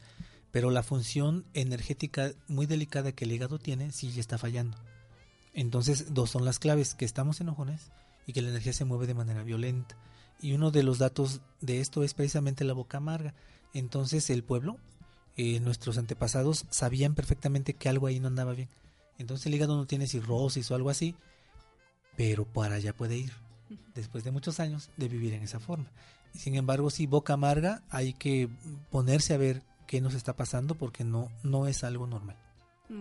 [0.52, 4.78] pero la función energética muy delicada que el hígado tiene sí ya está fallando.
[5.54, 7.92] Entonces, dos son las claves, que estamos enojones
[8.28, 9.96] y que la energía se mueve de manera violenta.
[10.40, 13.34] Y uno de los datos de esto es precisamente la boca amarga.
[13.74, 14.78] Entonces el pueblo,
[15.36, 18.70] eh, nuestros antepasados, sabían perfectamente que algo ahí no andaba bien.
[19.18, 21.16] Entonces el hígado no tiene cirrosis o algo así,
[22.16, 23.34] pero para allá puede ir,
[23.96, 25.92] después de muchos años de vivir en esa forma.
[26.34, 28.50] Sin embargo, si boca amarga, hay que
[28.92, 32.38] ponerse a ver qué nos está pasando porque no, no es algo normal.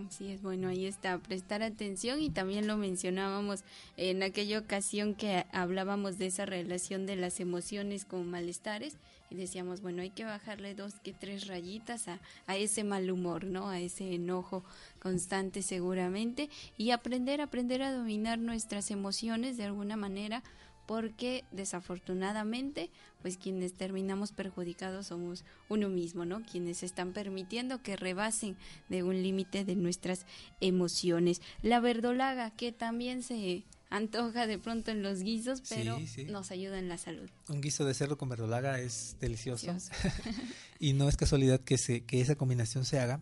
[0.09, 3.63] Sí, es bueno, ahí está, prestar atención y también lo mencionábamos
[3.95, 8.97] en aquella ocasión que hablábamos de esa relación de las emociones con malestares
[9.29, 13.45] y decíamos, bueno, hay que bajarle dos que tres rayitas a, a ese mal humor,
[13.45, 13.69] ¿no?
[13.69, 14.63] A ese enojo
[14.99, 20.43] constante seguramente y aprender, aprender a dominar nuestras emociones de alguna manera
[20.87, 22.89] porque desafortunadamente
[23.21, 26.41] pues quienes terminamos perjudicados somos uno mismo, ¿no?
[26.43, 28.55] Quienes están permitiendo que rebasen
[28.89, 30.25] de un límite de nuestras
[30.61, 31.41] emociones.
[31.61, 35.97] La verdolaga que también se antoja de pronto en los guisos, pero
[36.27, 37.29] nos ayuda en la salud.
[37.49, 39.67] Un guiso de cerdo con verdolaga es delicioso.
[40.79, 43.21] y no es casualidad que se que esa combinación se haga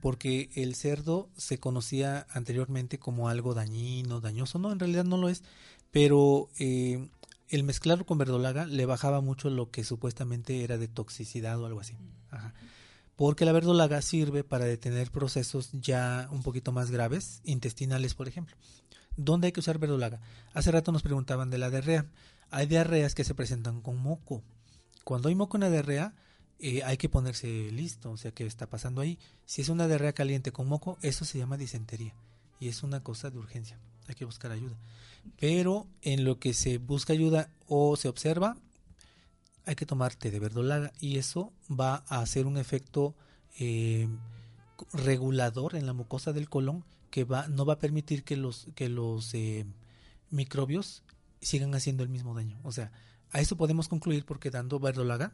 [0.00, 5.28] porque el cerdo se conocía anteriormente como algo dañino, dañoso, no, en realidad no lo
[5.28, 5.42] es,
[5.90, 7.08] pero eh,
[7.48, 11.80] el mezclarlo con verdolaga le bajaba mucho lo que supuestamente era de toxicidad o algo
[11.80, 11.94] así.
[13.16, 18.54] Porque la verdolaga sirve para detener procesos ya un poquito más graves, intestinales, por ejemplo.
[19.16, 20.20] ¿Dónde hay que usar verdolaga?
[20.54, 22.06] Hace rato nos preguntaban de la diarrea.
[22.50, 24.42] Hay diarreas que se presentan con moco.
[25.04, 26.14] Cuando hay moco en la diarrea,
[26.58, 29.18] eh, hay que ponerse listo, o sea, ¿qué está pasando ahí?
[29.44, 32.14] Si es una diarrea caliente con moco, eso se llama disentería
[32.58, 34.76] y es una cosa de urgencia hay que buscar ayuda.
[35.38, 38.56] Pero en lo que se busca ayuda o se observa,
[39.64, 43.14] hay que tomar té de verdolaga y eso va a hacer un efecto
[43.58, 44.08] eh,
[44.92, 46.84] regulador en la mucosa del colon
[47.16, 49.64] que va no va a permitir que los que los eh,
[50.28, 51.02] microbios
[51.40, 52.60] sigan haciendo el mismo daño.
[52.62, 52.92] O sea,
[53.30, 55.32] a eso podemos concluir porque dando verdolaga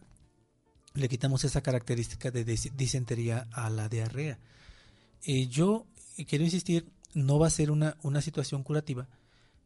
[0.95, 4.39] le quitamos esa característica de disentería a la diarrea.
[5.25, 5.89] Eh, yo
[6.29, 9.09] quiero insistir, no va a ser una, una situación curativa,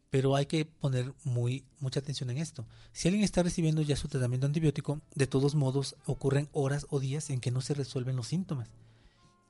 [0.09, 2.65] pero hay que poner muy mucha atención en esto.
[2.93, 7.29] Si alguien está recibiendo ya su tratamiento antibiótico, de todos modos ocurren horas o días
[7.29, 8.71] en que no se resuelven los síntomas.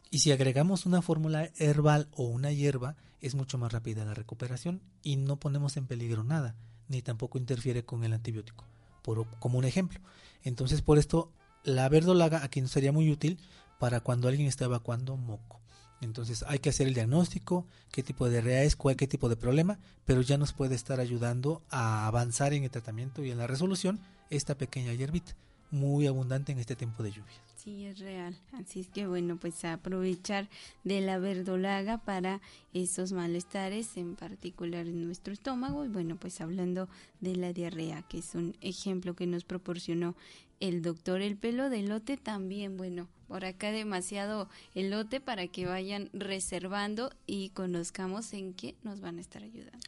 [0.09, 4.81] Y si agregamos una fórmula herbal o una hierba, es mucho más rápida la recuperación
[5.03, 6.55] y no ponemos en peligro nada,
[6.87, 8.65] ni tampoco interfiere con el antibiótico,
[9.01, 9.99] por, como un ejemplo.
[10.43, 11.31] Entonces, por esto,
[11.63, 13.39] la verdolaga aquí no sería muy útil
[13.79, 15.61] para cuando alguien está evacuando moco.
[15.99, 19.35] Entonces hay que hacer el diagnóstico, qué tipo de diarrea es, cuál, qué tipo de
[19.35, 23.47] problema, pero ya nos puede estar ayudando a avanzar en el tratamiento y en la
[23.47, 23.99] resolución
[24.29, 25.35] esta pequeña hierbita,
[25.71, 27.46] muy abundante en este tiempo de lluvia.
[27.67, 28.33] Sí, es real.
[28.53, 30.47] Así es que bueno, pues aprovechar
[30.85, 32.39] de la verdolaga para
[32.73, 35.83] esos malestares, en particular en nuestro estómago.
[35.83, 36.87] Y bueno, pues hablando
[37.19, 40.15] de la diarrea, que es un ejemplo que nos proporcionó
[40.61, 41.21] el doctor.
[41.21, 47.49] El pelo de lote también, bueno, por acá demasiado elote para que vayan reservando y
[47.49, 49.85] conozcamos en qué nos van a estar ayudando.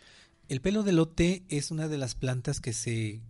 [0.49, 3.21] El pelo de lote es una de las plantas que se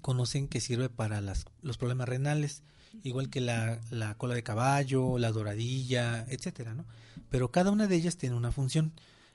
[0.00, 2.62] conocen que sirve para los problemas renales,
[3.02, 6.84] igual que la, la, cola de caballo, la doradilla, etcétera, ¿no?
[7.30, 8.92] Pero cada una de ellas tiene una función.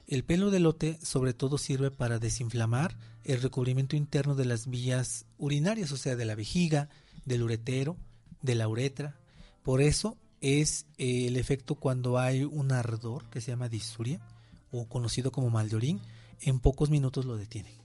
[0.07, 5.25] El pelo de lote sobre todo sirve para desinflamar el recubrimiento interno de las vías
[5.37, 6.89] urinarias, o sea, de la vejiga,
[7.25, 7.97] del uretero,
[8.41, 9.15] de la uretra.
[9.63, 14.19] Por eso es eh, el efecto cuando hay un ardor que se llama disuria
[14.71, 16.01] o conocido como mal de orín,
[16.39, 17.80] en pocos minutos lo detiene.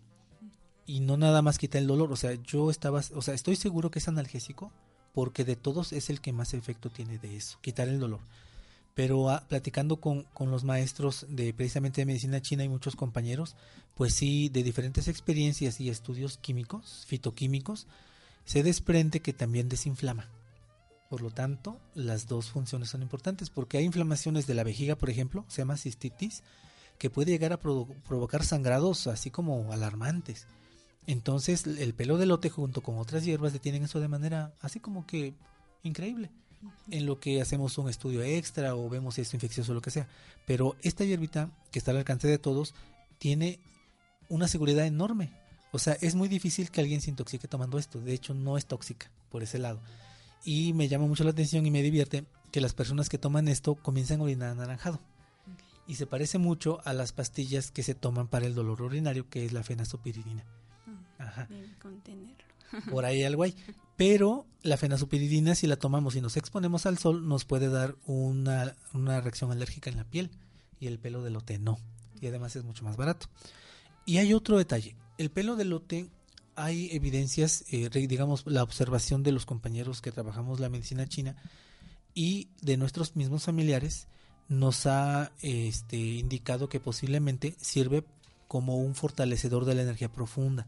[0.87, 3.91] Y no nada más quita el dolor, o sea, yo estaba, o sea, estoy seguro
[3.91, 4.71] que es analgésico
[5.13, 8.21] porque de todos es el que más efecto tiene de eso, quitar el dolor.
[8.95, 13.57] Pero ah, platicando con, con, los maestros de precisamente de medicina china y muchos compañeros,
[13.95, 17.87] pues sí, de diferentes experiencias y estudios químicos, fitoquímicos,
[18.45, 20.29] se desprende que también desinflama.
[21.09, 25.11] Por lo tanto, las dos funciones son importantes porque hay inflamaciones de la vejiga, por
[25.11, 26.43] ejemplo, se llama cistitis,
[26.99, 30.47] que puede llegar a provocar sangrados así como alarmantes.
[31.07, 35.07] Entonces, el pelo de lote junto con otras hierbas detienen eso de manera así como
[35.07, 35.35] que
[35.83, 36.31] increíble.
[36.91, 39.91] En lo que hacemos un estudio extra o vemos si es infeccioso o lo que
[39.91, 40.09] sea.
[40.47, 42.75] Pero esta hierbita, que está al alcance de todos,
[43.19, 43.61] tiene
[44.29, 45.31] una seguridad enorme.
[45.71, 48.01] O sea, es muy difícil que alguien se intoxique tomando esto.
[48.01, 49.81] De hecho, no es tóxica por ese lado.
[50.45, 53.75] Y me llama mucho la atención y me divierte que las personas que toman esto
[53.77, 55.01] comienzan a orinar anaranjado.
[55.87, 59.45] Y se parece mucho a las pastillas que se toman para el dolor urinario, que
[59.45, 60.45] es la fenazopiridina.
[61.81, 62.45] Contenerlo.
[62.91, 63.55] Por ahí algo hay.
[63.97, 68.77] Pero la fenazopiridina, si la tomamos y nos exponemos al sol, nos puede dar una,
[68.93, 70.31] una reacción alérgica en la piel.
[70.81, 71.79] Y el pelo de lote no.
[72.21, 73.29] Y además es mucho más barato.
[74.05, 74.97] Y hay otro detalle.
[75.19, 76.11] El pelo de lote
[76.57, 81.37] hay evidencias, eh, digamos, la observación de los compañeros que trabajamos la medicina china
[82.15, 84.09] y de nuestros mismos familiares
[84.49, 88.05] nos ha este, indicado que posiblemente sirve
[88.49, 90.67] como un fortalecedor de la energía profunda.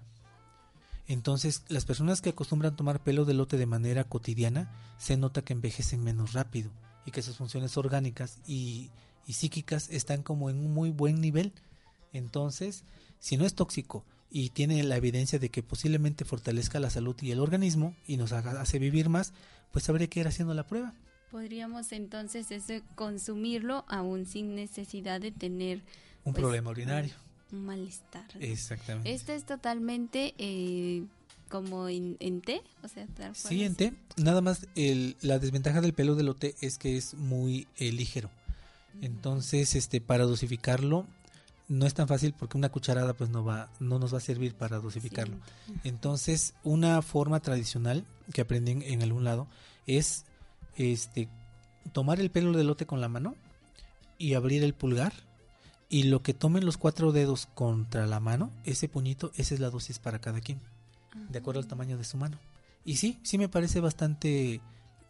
[1.08, 5.54] Entonces, las personas que acostumbran tomar pelo de lote de manera cotidiana se nota que
[5.54, 6.70] envejecen menos rápido
[7.06, 8.90] y que sus funciones orgánicas y,
[9.26, 11.52] y psíquicas están como en un muy buen nivel.
[12.12, 12.84] Entonces,
[13.18, 17.30] si no es tóxico, y tiene la evidencia de que posiblemente fortalezca la salud y
[17.30, 19.32] el organismo y nos haga, hace vivir más,
[19.72, 20.94] pues habría que ir haciendo la prueba.
[21.30, 25.78] Podríamos entonces ese consumirlo aún sin necesidad de tener
[26.24, 27.14] un pues, problema urinario.
[27.52, 28.26] Un, malestar.
[28.40, 29.12] Exactamente.
[29.12, 31.04] Este es totalmente eh,
[31.48, 33.94] como en, té, o sea, sí, en té.
[34.16, 38.30] Nada más el, la desventaja del pelo del té es que es muy eh, ligero.
[39.00, 41.06] Entonces, este, para dosificarlo,
[41.68, 44.54] no es tan fácil porque una cucharada pues no va no nos va a servir
[44.54, 45.36] para dosificarlo.
[45.84, 49.46] Entonces, una forma tradicional que aprendí en, algún lado
[49.86, 50.24] es
[50.76, 51.28] este
[51.92, 53.34] tomar el pelo de lote con la mano
[54.16, 55.12] y abrir el pulgar
[55.88, 59.70] y lo que tomen los cuatro dedos contra la mano, ese puñito, esa es la
[59.70, 60.60] dosis para cada quien,
[61.30, 62.38] de acuerdo al tamaño de su mano.
[62.84, 64.60] Y sí, sí me parece bastante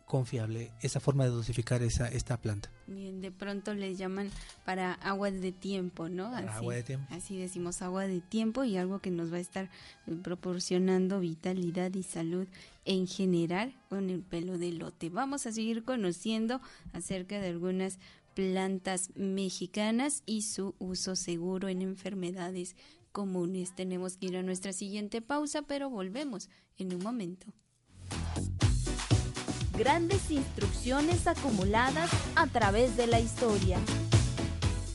[0.08, 2.70] confiable esa forma de dosificar esa esta planta.
[2.86, 4.30] Bien, de pronto les llaman
[4.64, 6.34] para agua de tiempo, ¿no?
[6.34, 7.06] Así, agua de tiempo.
[7.14, 9.70] Así decimos agua de tiempo y algo que nos va a estar
[10.06, 12.48] eh, proporcionando vitalidad y salud
[12.86, 15.10] en general con el pelo de lote.
[15.10, 16.60] Vamos a seguir conociendo
[16.94, 17.98] acerca de algunas
[18.38, 22.76] plantas mexicanas y su uso seguro en enfermedades
[23.10, 23.74] comunes.
[23.74, 27.48] Tenemos que ir a nuestra siguiente pausa, pero volvemos en un momento.
[29.76, 33.80] Grandes instrucciones acumuladas a través de la historia.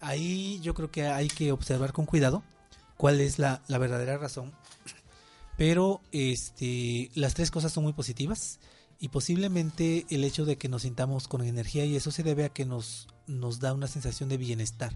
[0.01, 2.43] Ahí yo creo que hay que observar con cuidado
[2.97, 4.53] cuál es la, la verdadera razón.
[5.57, 8.59] Pero este, las tres cosas son muy positivas
[8.99, 12.51] y posiblemente el hecho de que nos sintamos con energía y eso se debe a
[12.51, 14.93] que nos, nos da una sensación de bienestar.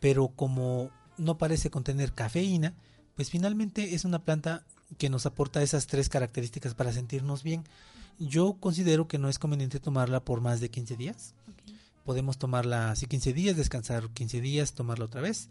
[0.00, 2.74] Pero como no parece contener cafeína,
[3.14, 4.64] pues finalmente es una planta
[4.96, 7.64] que nos aporta esas tres características para sentirnos bien.
[8.18, 11.34] Yo considero que no es conveniente tomarla por más de 15 días
[12.04, 15.48] podemos tomarla así 15 días, descansar 15 días, tomarla otra vez,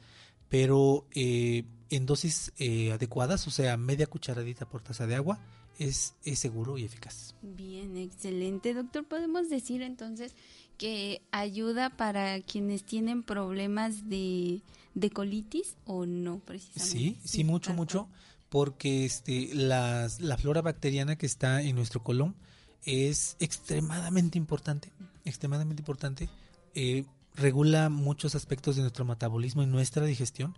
[0.50, 5.40] pero eh, en dosis eh, adecuadas, o sea, media cucharadita por taza de agua,
[5.78, 7.36] es, es seguro y eficaz.
[7.42, 9.06] Bien, excelente, doctor.
[9.08, 10.36] Podemos decir entonces
[10.78, 14.62] que ayuda para quienes tienen problemas de,
[14.94, 16.90] de colitis o no, precisamente.
[16.90, 18.08] Sí, sí, mucho, mucho,
[18.50, 22.36] porque este, la flora bacteriana que está en nuestro colon
[22.84, 24.92] es extremadamente importante,
[25.26, 26.30] extremadamente importante.
[26.76, 30.56] Eh, regula muchos aspectos de nuestro metabolismo y nuestra digestión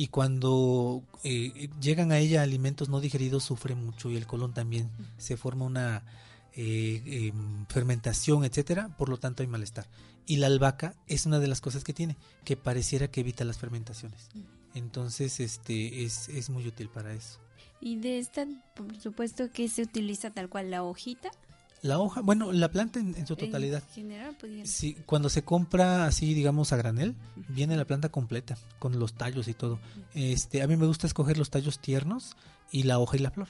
[0.00, 4.88] y cuando eh, llegan a ella alimentos no digeridos sufre mucho y el colon también
[5.16, 6.04] se forma una
[6.52, 9.88] eh, em, fermentación, etcétera, por lo tanto hay malestar.
[10.24, 13.58] Y la albahaca es una de las cosas que tiene, que pareciera que evita las
[13.58, 14.28] fermentaciones.
[14.72, 17.40] Entonces, este es, es muy útil para eso.
[17.80, 18.46] Y de esta,
[18.76, 21.32] por supuesto que se utiliza tal cual la hojita.
[21.82, 23.82] La hoja, bueno, la planta en, su totalidad.
[23.88, 27.14] En general, pues, sí, cuando se compra así, digamos, a granel,
[27.48, 29.78] viene la planta completa, con los tallos y todo.
[30.14, 32.36] Este, a mí me gusta escoger los tallos tiernos
[32.72, 33.48] y la hoja y la flor.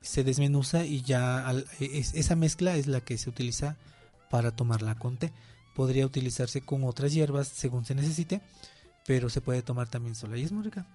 [0.00, 3.76] Se desmenuza y ya esa mezcla es la que se utiliza
[4.30, 5.32] para tomarla con té.
[5.74, 8.40] Podría utilizarse con otras hierbas según se necesite,
[9.06, 10.86] pero se puede tomar también sola y es muy rica.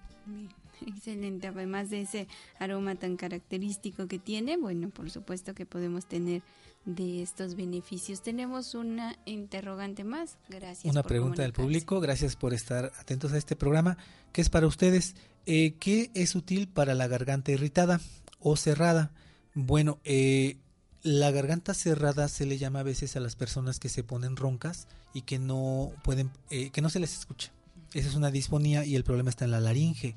[0.86, 6.42] Excelente, además de ese aroma tan característico que tiene, bueno, por supuesto que podemos tener
[6.84, 8.22] de estos beneficios.
[8.22, 10.36] Tenemos una interrogante más.
[10.48, 10.90] Gracias.
[10.90, 12.00] Una pregunta del público.
[12.00, 13.96] Gracias por estar atentos a este programa
[14.32, 15.14] que es para ustedes.
[15.46, 18.00] Eh, ¿Qué es útil para la garganta irritada
[18.38, 19.12] o cerrada?
[19.54, 20.58] Bueno, eh,
[21.02, 24.88] la garganta cerrada se le llama a veces a las personas que se ponen roncas
[25.12, 27.52] y que no pueden, eh, que no se les escucha.
[27.92, 30.16] Esa es una disfonía y el problema está en la laringe.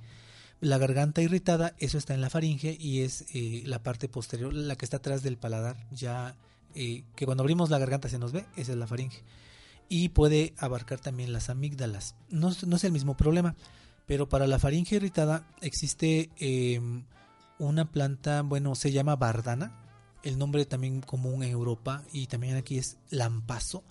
[0.60, 4.76] La garganta irritada, eso está en la faringe y es eh, la parte posterior, la
[4.76, 6.36] que está atrás del paladar, ya
[6.74, 9.24] eh, que cuando abrimos la garganta se nos ve, esa es la faringe.
[9.88, 12.16] Y puede abarcar también las amígdalas.
[12.30, 13.56] No, es el mismo problema,
[14.08, 17.06] pero para la faringe irritada existe em,
[17.60, 19.80] una planta, bueno, se llama bardana,
[20.24, 23.84] el nombre también común en Europa y también aquí es lampazo,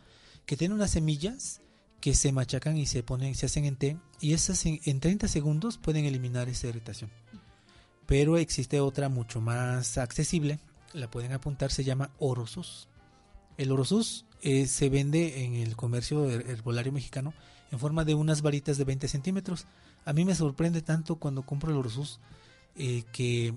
[0.46, 1.60] que tiene unas semillas
[2.00, 5.28] que se machacan y se ponen, se hacen en té y esas en, en 30
[5.28, 7.10] segundos pueden eliminar esa irritación.
[8.06, 10.60] Pero existe otra mucho más accesible,
[10.92, 12.88] la pueden apuntar, se llama Orosus.
[13.56, 17.34] El Orosus eh, se vende en el comercio herbolario mexicano
[17.72, 19.66] en forma de unas varitas de 20 centímetros.
[20.04, 22.20] A mí me sorprende tanto cuando compro el Orosus
[22.76, 23.54] eh, que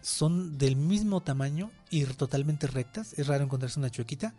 [0.00, 3.12] son del mismo tamaño y totalmente rectas.
[3.18, 4.34] Es raro encontrarse una chuequita.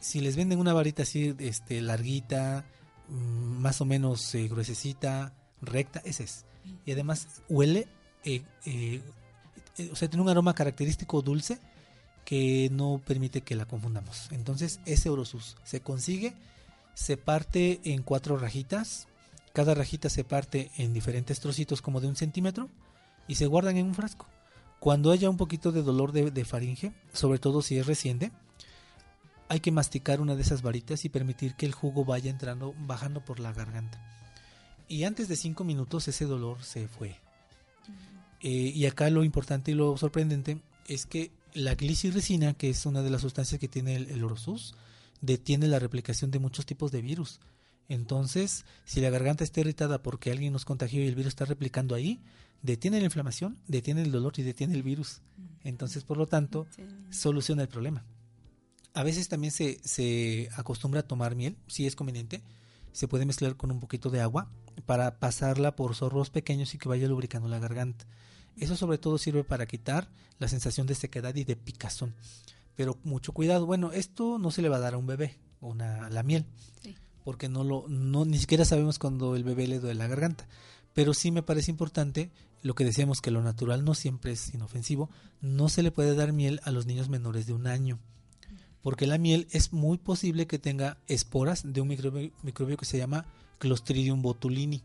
[0.00, 2.64] Si les venden una varita así, este, larguita,
[3.08, 6.44] mm, más o menos eh, gruesecita, recta, ese es.
[6.86, 7.88] Y además huele,
[8.24, 9.02] eh, eh,
[9.90, 11.58] o sea, tiene un aroma característico dulce
[12.24, 14.28] que no permite que la confundamos.
[14.30, 16.34] Entonces, ese Orosus se consigue,
[16.94, 19.08] se parte en cuatro rajitas.
[19.52, 22.68] Cada rajita se parte en diferentes trocitos como de un centímetro
[23.26, 24.26] y se guardan en un frasco.
[24.78, 28.32] Cuando haya un poquito de dolor de, faringe, sobre todo si es reciente,
[29.50, 33.24] hay que masticar una de esas varitas y permitir que el jugo vaya entrando, bajando
[33.24, 34.00] por la garganta.
[34.86, 37.16] Y antes de cinco minutos ese dolor se fue.
[38.42, 43.02] Eh, y acá lo importante y lo sorprendente es que la glicirricina, que es una
[43.02, 44.76] de las sustancias que tiene el, el Orosus,
[45.20, 47.40] detiene la replicación de muchos tipos de virus.
[47.88, 51.96] Entonces, si la garganta está irritada porque alguien nos contagió y el virus está replicando
[51.96, 52.20] ahí,
[52.62, 55.22] detiene la inflamación, detiene el dolor y detiene el virus.
[55.64, 56.68] Entonces, por lo tanto,
[57.10, 58.04] soluciona el problema.
[58.94, 62.42] A veces también se, se acostumbra a tomar miel, si es conveniente.
[62.92, 64.50] Se puede mezclar con un poquito de agua
[64.86, 68.06] para pasarla por zorros pequeños y que vaya lubricando la garganta.
[68.56, 72.14] Eso sobre todo sirve para quitar la sensación de sequedad y de picazón.
[72.76, 73.66] Pero mucho cuidado.
[73.66, 76.46] Bueno, esto no se le va a dar a un bebé, una, la miel,
[77.24, 80.48] porque no lo, no, ni siquiera sabemos cuando el bebé le duele la garganta.
[80.92, 82.30] Pero sí me parece importante
[82.62, 85.10] lo que decíamos que lo natural no siempre es inofensivo.
[85.40, 87.98] No se le puede dar miel a los niños menores de un año.
[88.82, 92.98] Porque la miel es muy posible que tenga esporas de un microbio, microbio que se
[92.98, 93.26] llama
[93.58, 94.82] Clostridium botulini.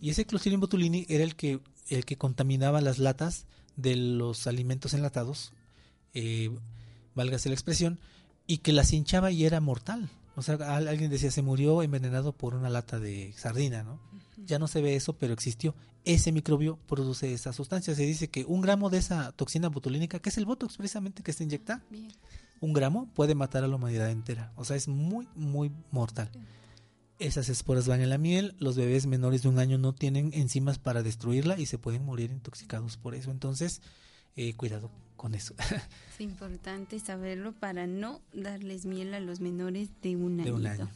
[0.00, 3.46] Y ese Clostridium botulini era el que, el que contaminaba las latas
[3.76, 5.52] de los alimentos enlatados,
[6.14, 6.50] eh,
[7.14, 8.00] válgase la expresión,
[8.46, 10.10] y que las hinchaba y era mortal.
[10.34, 14.00] O sea, alguien decía, se murió envenenado por una lata de sardina, ¿no?
[14.44, 15.74] Ya no se ve eso, pero existió.
[16.04, 17.94] Ese microbio produce esa sustancia.
[17.94, 21.32] Se dice que un gramo de esa toxina botulínica, que es el botox precisamente que
[21.32, 21.82] se inyecta,
[22.62, 24.52] un gramo puede matar a la humanidad entera.
[24.54, 26.30] O sea, es muy, muy mortal.
[27.18, 30.78] Esas esporas van en la miel, los bebés menores de un año no tienen enzimas
[30.78, 33.32] para destruirla y se pueden morir intoxicados por eso.
[33.32, 33.82] Entonces,
[34.36, 35.54] eh, cuidado con eso.
[36.14, 40.88] Es importante saberlo para no darles miel a los menores de un, de un año.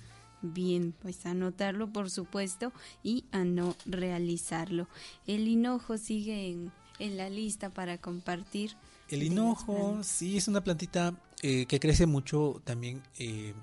[0.43, 4.87] Bien, pues anotarlo por supuesto y a no realizarlo.
[5.27, 8.77] El hinojo sigue en, la lista para compartir.
[9.09, 13.55] El hinojo, sí, es una plantita eh, que crece mucho también eh,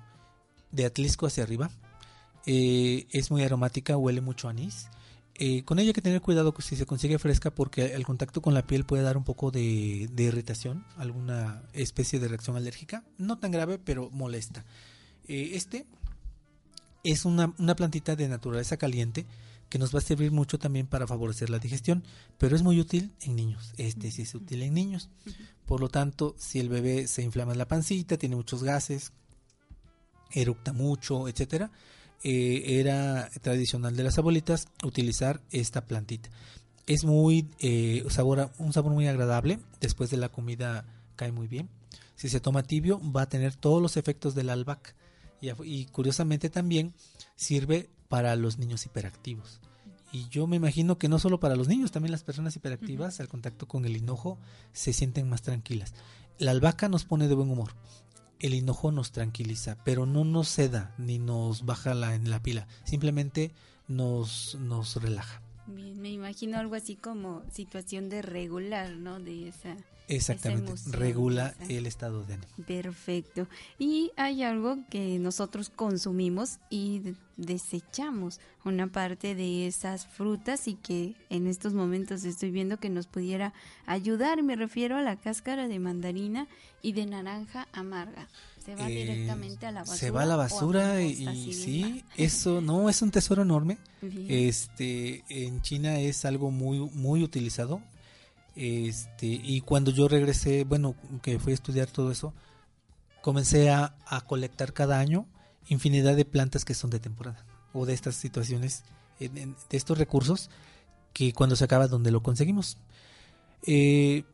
[0.72, 1.70] de Atlisco hacia arriba.
[2.46, 4.88] Eh, es muy aromática, huele mucho a anís.
[5.64, 8.66] con ella hay que tener cuidado si se consigue fresca porque el contacto con la
[8.66, 13.04] piel puede dar un poco de, de irritación, alguna especie de reacción alérgica.
[13.18, 14.64] No tan grave, pero molesta.
[15.26, 15.86] este
[17.04, 19.26] es una, plantita de naturaleza caliente
[19.68, 22.02] que nos va a servir mucho también para favorecer la digestión,
[22.38, 23.72] pero es muy útil en niños.
[23.76, 25.10] Este sí es útil en niños.
[25.66, 29.12] Por lo tanto, si el bebé se inflama en la pancita, tiene muchos gases,
[30.32, 31.70] eructa mucho, etcétera,
[32.22, 36.30] eh, era tradicional de las abuelitas utilizar esta plantita.
[36.86, 38.02] Es muy eh,
[38.58, 39.58] un sabor muy agradable.
[39.80, 40.84] Después de la comida
[41.16, 41.68] cae muy bien.
[42.16, 44.94] Si se toma tibio, va a tener todos los efectos del albahaca
[45.40, 46.94] y, curiosamente también
[47.36, 49.60] sirve para los niños hiperactivos.
[50.14, 53.26] Y yo me imagino que no solo para los niños, también las personas hiperactivas al
[53.26, 54.38] contacto con el hinojo
[54.72, 55.92] se sienten más tranquilas.
[56.38, 57.72] La albahaca nos pone de buen humor.
[58.38, 62.68] El hinojo nos tranquiliza, pero no nos seda ni nos baja la, en la pila,
[62.84, 63.50] simplemente
[63.88, 65.42] nos, nos relaja.
[65.66, 69.18] Bien, me imagino algo así como situación de regular, ¿no?
[69.18, 69.76] De esa
[70.08, 72.52] Exactamente, regula el estado de ánimo.
[72.66, 73.48] Perfecto.
[73.78, 81.14] Y hay algo que nosotros consumimos y desechamos una parte de esas frutas y que
[81.30, 83.54] en estos momentos estoy viendo que nos pudiera
[83.86, 84.42] ayudar.
[84.42, 86.48] Me refiero a la cáscara de mandarina
[86.82, 88.28] y de naranja amarga.
[88.64, 89.98] Se va eh, directamente a la basura.
[89.98, 93.78] Se va a la basura y, sí, eso no es un tesoro enorme.
[94.28, 97.80] Este en China es algo muy muy utilizado
[98.56, 102.34] este, y cuando yo regresé, bueno, que fui a estudiar todo eso,
[103.22, 103.96] comencé a,
[104.26, 105.26] colectar cada año
[105.68, 108.84] infinidad de plantas que son de temporada o de estas situaciones,
[109.18, 110.50] de estos recursos
[111.12, 112.76] que cuando se acaba, donde lo conseguimos.
[113.66, 114.24] Eh,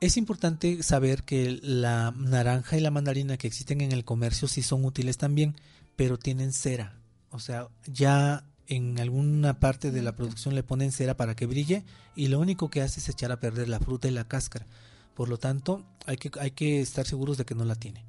[0.00, 4.62] Es importante saber que la naranja y la mandarina que existen en el comercio sí
[4.62, 5.56] son útiles también,
[5.94, 6.98] pero tienen cera.
[7.30, 11.84] O sea, ya en alguna parte de la producción le ponen cera para que brille
[12.14, 14.66] y lo único que hace es echar a perder la fruta y la cáscara.
[15.14, 18.04] Por lo tanto, hay que, hay que estar seguros de que no la tiene.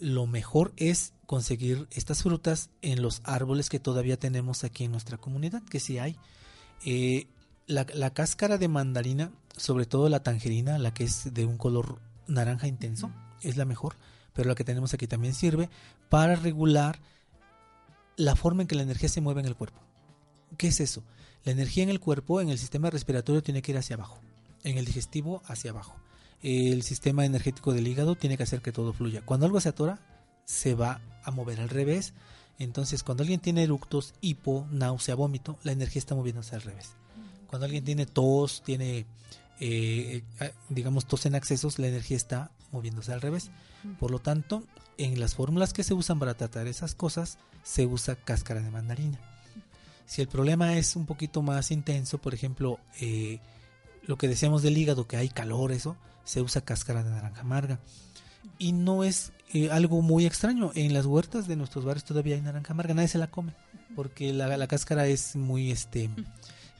[0.00, 5.18] Lo mejor es conseguir estas frutas en los árboles que todavía tenemos aquí en nuestra
[5.18, 6.16] comunidad, que sí hay.
[6.84, 7.28] Eh,
[7.68, 12.00] la, la, cáscara de mandarina, sobre todo la tangerina, la que es de un color
[12.26, 13.94] naranja intenso, es la mejor,
[14.32, 15.70] pero la que tenemos aquí también sirve
[16.08, 16.98] para regular
[18.16, 19.80] la forma en que la energía se mueve en el cuerpo.
[20.56, 21.02] ¿Qué es eso?
[21.44, 24.20] La energía en el cuerpo, en el sistema respiratorio, tiene que ir hacia abajo,
[24.62, 25.96] en el digestivo hacia abajo.
[26.42, 29.22] El sistema energético del hígado tiene que hacer que todo fluya.
[29.22, 30.00] Cuando algo se atora,
[30.44, 32.14] se va a mover al revés.
[32.58, 36.90] Entonces, cuando alguien tiene eructos, hipo, náusea, vómito, la energía está moviéndose al revés.
[37.46, 39.06] Cuando alguien tiene tos, tiene,
[39.60, 43.50] eh, eh, digamos, tos en accesos, la energía está moviéndose al revés.
[43.98, 44.64] Por lo tanto,
[44.98, 49.31] en las fórmulas que se usan para tratar esas cosas, se usa cáscara de mandarina.
[50.06, 53.40] Si el problema es un poquito más intenso, por ejemplo, eh,
[54.02, 57.80] lo que decíamos del hígado, que hay calor, eso, se usa cáscara de naranja amarga.
[58.58, 59.32] Y no es
[59.70, 60.72] algo muy extraño.
[60.74, 63.54] En las huertas de nuestros barrios todavía hay naranja amarga, nadie se la come,
[63.94, 66.10] porque la, la cáscara es muy, este,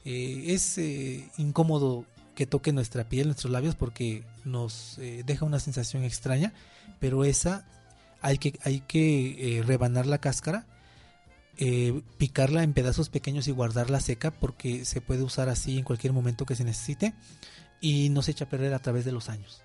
[0.05, 2.05] eh, es eh, incómodo
[2.35, 6.53] que toque nuestra piel, nuestros labios, porque nos eh, deja una sensación extraña,
[6.99, 7.65] pero esa
[8.21, 10.65] hay que, hay que rebanar la cáscara,
[12.17, 16.45] picarla en pedazos pequeños y guardarla seca, porque se puede usar así en cualquier momento
[16.45, 17.13] que se necesite
[17.79, 19.61] y no se echa a perder a través de los años.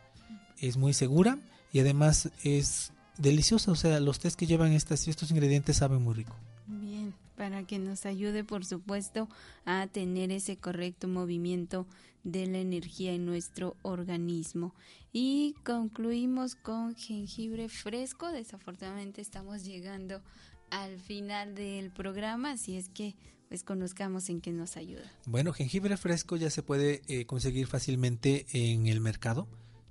[0.61, 1.39] Es muy segura
[1.73, 6.15] y además es deliciosa, o sea, los tés que llevan estas, estos ingredientes saben muy
[6.15, 6.37] rico
[7.39, 9.29] para que nos ayude, por supuesto,
[9.65, 11.87] a tener ese correcto movimiento
[12.25, 14.75] de la energía en nuestro organismo.
[15.13, 18.31] Y concluimos con jengibre fresco.
[18.33, 20.21] Desafortunadamente estamos llegando
[20.71, 23.17] al final del programa, así es que
[23.49, 25.11] pues conozcamos en qué nos ayuda.
[25.25, 29.49] Bueno, jengibre fresco ya se puede eh, conseguir fácilmente en el mercado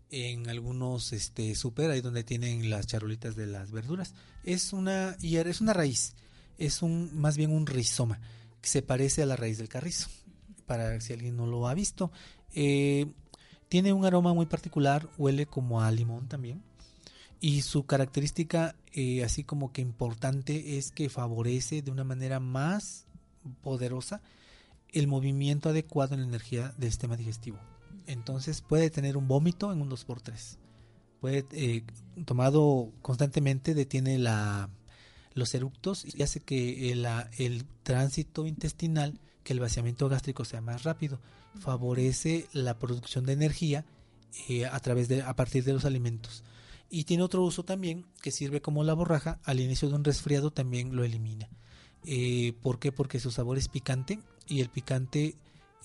[0.09, 4.13] en algunos este super ahí donde tienen las charolitas de las verduras.
[4.43, 6.15] Es una es una raíz
[6.57, 8.19] es un más bien un rizoma
[8.61, 10.09] que se parece a la raíz del carrizo
[10.65, 12.11] para si alguien no lo ha visto.
[12.53, 13.07] Eh,
[13.69, 16.63] tiene un aroma muy particular huele como a limón también
[17.40, 23.06] y su característica eh, así como que importante es que favorece de una manera más
[23.62, 24.22] poderosa
[24.90, 27.60] el movimiento adecuado en la energía del sistema digestivo.
[28.08, 30.58] Entonces puede tener un vómito en un 2x3
[31.20, 31.84] puede eh,
[32.26, 34.70] tomado constantemente detiene la
[35.34, 37.08] los eructos y hace que el,
[37.38, 41.20] el tránsito intestinal, que el vaciamiento gástrico sea más rápido,
[41.60, 43.86] favorece la producción de energía
[44.50, 46.44] eh, a través de a partir de los alimentos.
[46.90, 50.52] Y tiene otro uso también que sirve como la borraja, al inicio de un resfriado
[50.52, 51.50] también lo elimina.
[52.06, 52.92] Eh, ¿Por qué?
[52.92, 55.36] Porque su sabor es picante y el picante,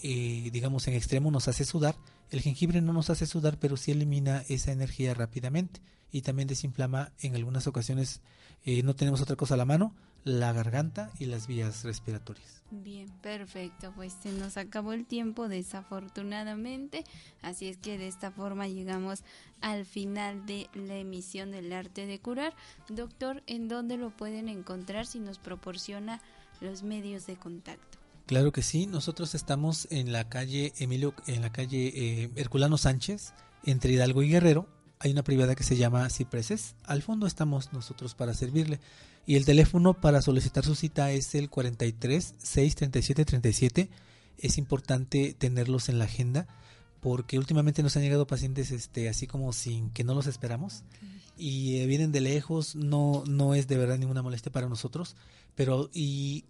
[0.02, 1.96] eh, digamos en extremo, nos hace sudar.
[2.30, 5.80] El jengibre no nos hace sudar, pero sí elimina esa energía rápidamente
[6.12, 8.20] y también desinflama en algunas ocasiones
[8.64, 9.94] eh, no tenemos otra cosa a la mano,
[10.24, 12.62] la garganta y las vías respiratorias.
[12.70, 13.92] Bien, perfecto.
[13.94, 17.04] Pues se nos acabó el tiempo desafortunadamente,
[17.42, 19.24] así es que de esta forma llegamos
[19.60, 22.54] al final de la emisión del arte de curar.
[22.88, 26.22] Doctor, ¿en dónde lo pueden encontrar si nos proporciona
[26.60, 27.98] los medios de contacto?
[28.26, 33.34] Claro que sí, nosotros estamos en la calle Emilio, en la calle eh, Herculano Sánchez,
[33.64, 34.68] entre Hidalgo y Guerrero,
[35.02, 36.76] hay una privada que se llama Cipreses.
[36.84, 38.78] Al fondo estamos nosotros para servirle.
[39.26, 43.90] Y el teléfono para solicitar su cita es el 43 637 37.
[44.38, 46.48] Es importante tenerlos en la agenda
[47.00, 50.84] porque últimamente nos han llegado pacientes este así como sin que no los esperamos
[51.36, 55.16] y eh, vienen de lejos, no no es de verdad ninguna molestia para nosotros,
[55.56, 56.44] pero y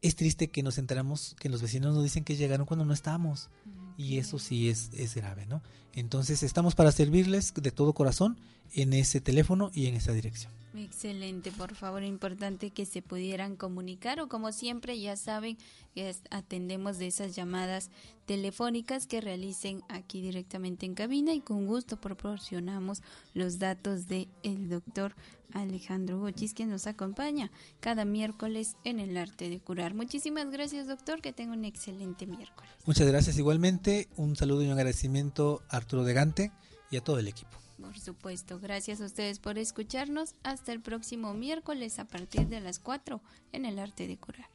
[0.00, 3.48] es triste que nos enteramos que los vecinos nos dicen que llegaron cuando no estamos
[3.96, 5.62] y eso sí es, es grave, ¿no?
[5.94, 8.40] Entonces estamos para servirles de todo corazón
[8.72, 10.52] en ese teléfono y en esa dirección.
[10.74, 15.58] Excelente, por favor, importante que se pudieran comunicar o como siempre ya saben
[15.94, 17.90] que atendemos de esas llamadas
[18.24, 23.02] telefónicas que realicen aquí directamente en cabina y con gusto proporcionamos
[23.34, 25.14] los datos de el doctor
[25.52, 27.50] Alejandro Gochis que nos acompaña
[27.80, 29.92] cada miércoles en el arte de curar.
[29.92, 32.70] Muchísimas gracias doctor, que tenga un excelente miércoles.
[32.86, 36.50] Muchas gracias igualmente, un saludo y un agradecimiento a Arturo Degante
[36.90, 37.61] y a todo el equipo.
[37.82, 40.34] Por supuesto, gracias a ustedes por escucharnos.
[40.44, 43.20] Hasta el próximo miércoles a partir de las 4
[43.52, 44.48] en el arte de curar.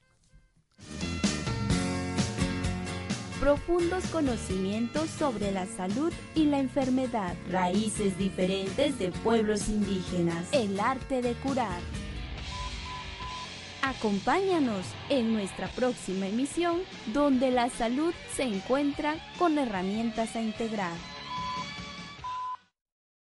[3.39, 11.21] profundos conocimientos sobre la salud y la enfermedad, raíces diferentes de pueblos indígenas, el arte
[11.21, 11.79] de curar.
[13.83, 16.81] Acompáñanos en nuestra próxima emisión
[17.13, 21.16] donde la salud se encuentra con herramientas a integrar.